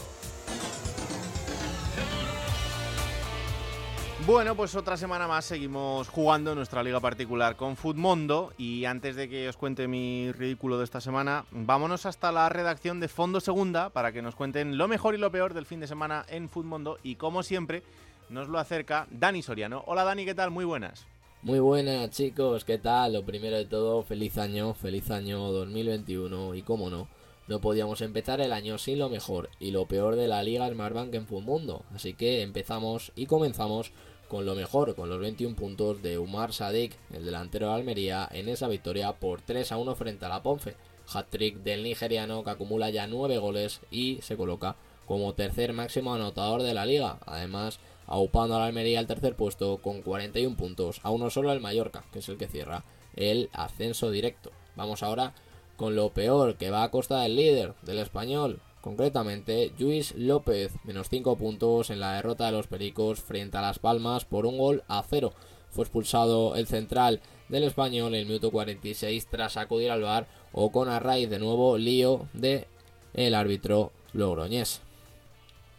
[4.25, 9.29] Bueno, pues otra semana más seguimos jugando nuestra liga particular con Futmundo y antes de
[9.29, 13.91] que os cuente mi ridículo de esta semana, vámonos hasta la redacción de Fondo Segunda
[13.91, 16.97] para que nos cuenten lo mejor y lo peor del fin de semana en Futmundo
[17.03, 17.83] y como siempre
[18.29, 19.83] nos lo acerca Dani Soriano.
[19.85, 20.49] Hola Dani, ¿qué tal?
[20.49, 21.05] Muy buenas.
[21.43, 23.13] Muy buenas chicos, ¿qué tal?
[23.13, 27.07] Lo primero de todo, feliz año, feliz año 2021 y cómo no,
[27.47, 31.13] no podíamos empezar el año sin lo mejor y lo peor de la Liga Smartbank
[31.13, 31.83] en Futmundo.
[31.93, 33.91] Así que empezamos y comenzamos
[34.27, 38.49] con lo mejor, con los 21 puntos de Umar Sadik, el delantero de Almería, en
[38.49, 40.75] esa victoria por 3 a 1 frente a la Ponfe.
[41.13, 46.63] Hat-trick del nigeriano que acumula ya 9 goles y se coloca como tercer máximo anotador
[46.63, 47.19] de la liga.
[47.25, 51.59] Además, aupando a la Almería al tercer puesto con 41 puntos, a uno solo el
[51.59, 52.83] Mallorca, que es el que cierra
[53.15, 54.51] el ascenso directo.
[54.75, 55.33] Vamos ahora
[55.77, 61.09] con lo peor que va a costa del líder del español, Concretamente, Luis López, menos
[61.09, 64.83] 5 puntos en la derrota de los Pericos frente a Las Palmas por un gol
[64.87, 65.33] a cero.
[65.71, 67.19] Fue expulsado el central
[67.49, 71.39] del español en el minuto 46 tras acudir al bar o con a raíz de
[71.39, 72.67] nuevo lío de
[73.15, 74.81] el árbitro Logroñés.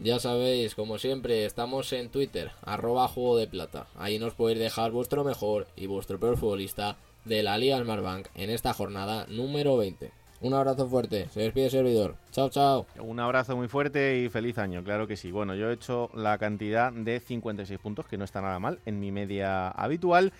[0.00, 3.86] Ya sabéis, como siempre, estamos en Twitter, arroba juego de plata.
[3.94, 8.50] Ahí nos podéis dejar vuestro mejor y vuestro peor futbolista de la Liga Smartbank en
[8.50, 10.25] esta jornada número 20.
[10.40, 11.28] Un abrazo fuerte.
[11.30, 12.16] Se despide el servidor.
[12.30, 12.86] Chao, chao.
[12.98, 15.30] Un abrazo muy fuerte y feliz año, claro que sí.
[15.30, 19.00] Bueno, yo he hecho la cantidad de 56 puntos, que no está nada mal en
[19.00, 20.32] mi media habitual.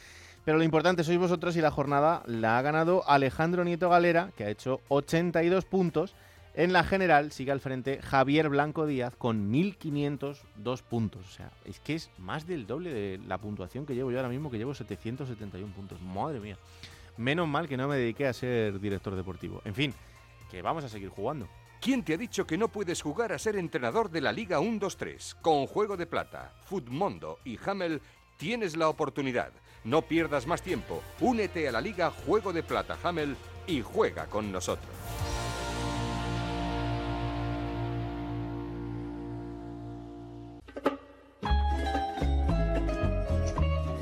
[0.45, 4.45] Pero lo importante sois vosotros y la jornada la ha ganado Alejandro Nieto Galera, que
[4.45, 6.15] ha hecho 82 puntos.
[6.55, 11.27] En la general sigue al frente Javier Blanco Díaz con 1.502 puntos.
[11.27, 14.29] O sea, es que es más del doble de la puntuación que llevo yo ahora
[14.29, 16.01] mismo, que llevo 771 puntos.
[16.01, 16.57] Madre mía.
[17.17, 19.63] Menos mal que no me dediqué a ser director deportivo.
[19.65, 19.95] En fin,
[20.51, 21.49] que vamos a seguir jugando.
[21.81, 25.37] ¿Quién te ha dicho que no puedes jugar a ser entrenador de la Liga 1-2-3?
[25.41, 28.01] Con Juego de Plata, Futmundo y Hamel
[28.37, 29.53] tienes la oportunidad.
[29.85, 31.03] No pierdas más tiempo.
[31.21, 33.37] Únete a la Liga Juego de Plata Hamel
[33.67, 34.91] y juega con nosotros.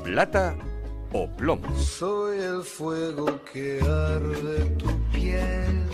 [0.03, 0.55] Plata
[1.15, 1.63] o plomo.
[1.79, 5.87] Soy el fuego que arde tu piel,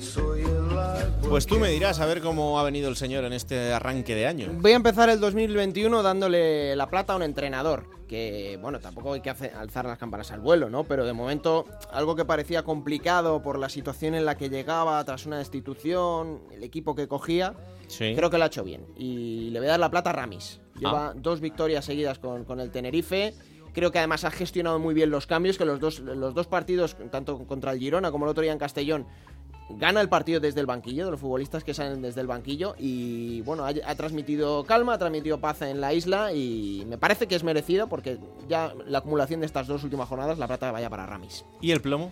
[0.00, 3.72] soy el Pues tú me dirás a ver cómo ha venido el señor en este
[3.72, 4.48] arranque de año.
[4.54, 9.20] Voy a empezar el 2021 dándole la plata a un entrenador, que bueno, tampoco hay
[9.20, 10.82] que alzar las campanas al vuelo, ¿no?
[10.82, 15.24] Pero de momento algo que parecía complicado por la situación en la que llegaba tras
[15.26, 17.54] una destitución, el equipo que cogía,
[17.96, 18.84] creo que lo ha hecho bien.
[18.96, 20.60] Y le voy a dar la plata a Ramis.
[20.78, 21.14] Lleva ah.
[21.14, 23.34] dos victorias seguidas con, con el Tenerife.
[23.72, 26.96] Creo que además ha gestionado muy bien los cambios, que los dos, los dos partidos,
[27.10, 29.06] tanto contra el Girona como el otro día en Castellón,
[29.70, 32.74] gana el partido desde el banquillo, de los futbolistas que salen desde el banquillo.
[32.78, 37.34] Y bueno, ha, transmitido calma, ha transmitido paz en la isla y me parece que
[37.34, 41.06] es merecido porque ya la acumulación de estas dos últimas jornadas, la plata vaya para
[41.06, 41.44] Ramis.
[41.60, 42.10] ¿Y el plomo?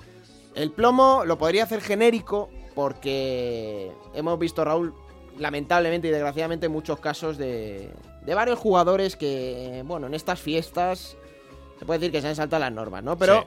[0.55, 4.95] El plomo lo podría hacer genérico porque hemos visto, Raúl,
[5.39, 7.91] lamentablemente y desgraciadamente, muchos casos de,
[8.25, 11.17] de varios jugadores que, bueno, en estas fiestas
[11.79, 13.17] se puede decir que se han saltado las normas, ¿no?
[13.17, 13.47] Pero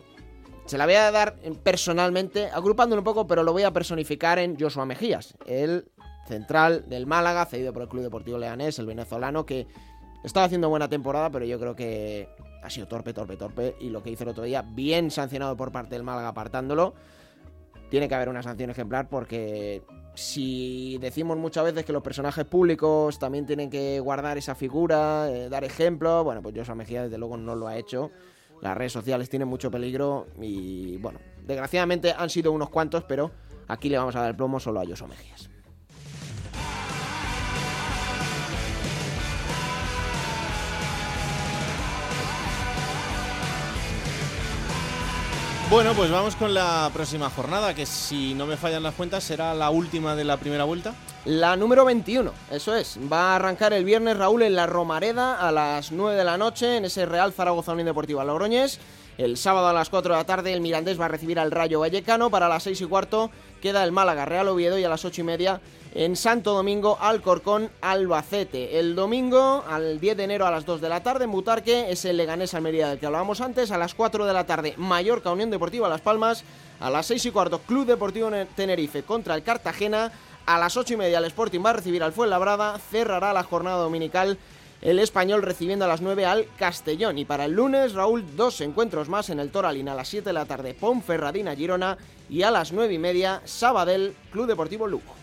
[0.65, 4.59] se la voy a dar personalmente, agrupándolo un poco, pero lo voy a personificar en
[4.59, 5.89] Joshua Mejías, el
[6.27, 9.67] central del Málaga, cedido por el Club Deportivo Leanés, el venezolano, que
[10.23, 12.29] estaba haciendo buena temporada, pero yo creo que
[12.61, 13.75] ha sido torpe, torpe, torpe.
[13.79, 16.93] Y lo que hizo el otro día, bien sancionado por parte del Málaga apartándolo.
[17.89, 19.81] Tiene que haber una sanción ejemplar porque
[20.15, 25.49] si decimos muchas veces que los personajes públicos también tienen que guardar esa figura, eh,
[25.49, 28.11] dar ejemplo, bueno, pues Joshua Mejía desde luego no lo ha hecho.
[28.61, 33.31] Las redes sociales tienen mucho peligro y, bueno, desgraciadamente han sido unos cuantos, pero
[33.67, 35.49] aquí le vamos a dar el plomo solo a Joshua Mejías.
[45.69, 49.53] Bueno, pues vamos con la próxima jornada, que si no me fallan las cuentas será
[49.53, 50.95] la última de la primera vuelta.
[51.25, 52.97] La número 21, eso es.
[53.11, 56.77] Va a arrancar el viernes Raúl en la Romareda a las 9 de la noche
[56.77, 58.79] en ese Real Zaragoza Unión Deportiva Logroñez.
[59.19, 61.81] El sábado a las 4 de la tarde el Mirandés va a recibir al Rayo
[61.81, 62.31] Vallecano.
[62.31, 63.29] Para las 6 y cuarto
[63.61, 65.61] queda el Málaga Real Oviedo y a las 8 y media
[65.93, 68.79] en Santo Domingo Alcorcón Albacete.
[68.79, 72.05] El domingo al 10 de enero a las 2 de la tarde en Butarque es
[72.05, 73.71] el Leganés Almería del que hablábamos antes.
[73.71, 76.43] A las 4 de la tarde Mallorca Unión Deportiva Las Palmas.
[76.79, 80.11] A las 6 y cuarto Club Deportivo Tenerife contra el Cartagena.
[80.45, 83.77] A las 8 y media el Sporting va a recibir al Fuenlabrada, cerrará la jornada
[83.77, 84.37] dominical
[84.81, 87.17] el español recibiendo a las 9 al Castellón.
[87.17, 90.33] Y para el lunes, Raúl, dos encuentros más en el Toralín a las 7 de
[90.33, 91.97] la tarde, Ponferradina Girona
[92.29, 95.18] y a las 9 y media, Sabadell, Club Deportivo Lugo.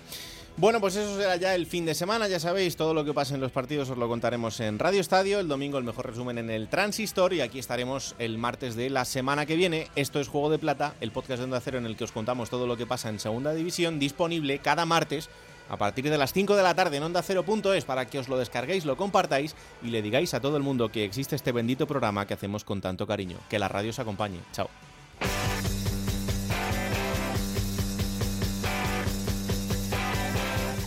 [0.58, 3.34] Bueno, pues eso será ya el fin de semana, ya sabéis, todo lo que pasa
[3.34, 6.48] en los partidos os lo contaremos en Radio Estadio, el domingo el mejor resumen en
[6.48, 9.88] el Transistor y aquí estaremos el martes de la semana que viene.
[9.96, 12.48] Esto es Juego de Plata, el podcast de Onda Cero en el que os contamos
[12.48, 15.28] todo lo que pasa en Segunda División, disponible cada martes
[15.68, 18.38] a partir de las 5 de la tarde en Onda Cero.es para que os lo
[18.38, 22.26] descarguéis, lo compartáis y le digáis a todo el mundo que existe este bendito programa
[22.26, 23.36] que hacemos con tanto cariño.
[23.50, 24.38] Que la radio os acompañe.
[24.52, 24.70] Chao.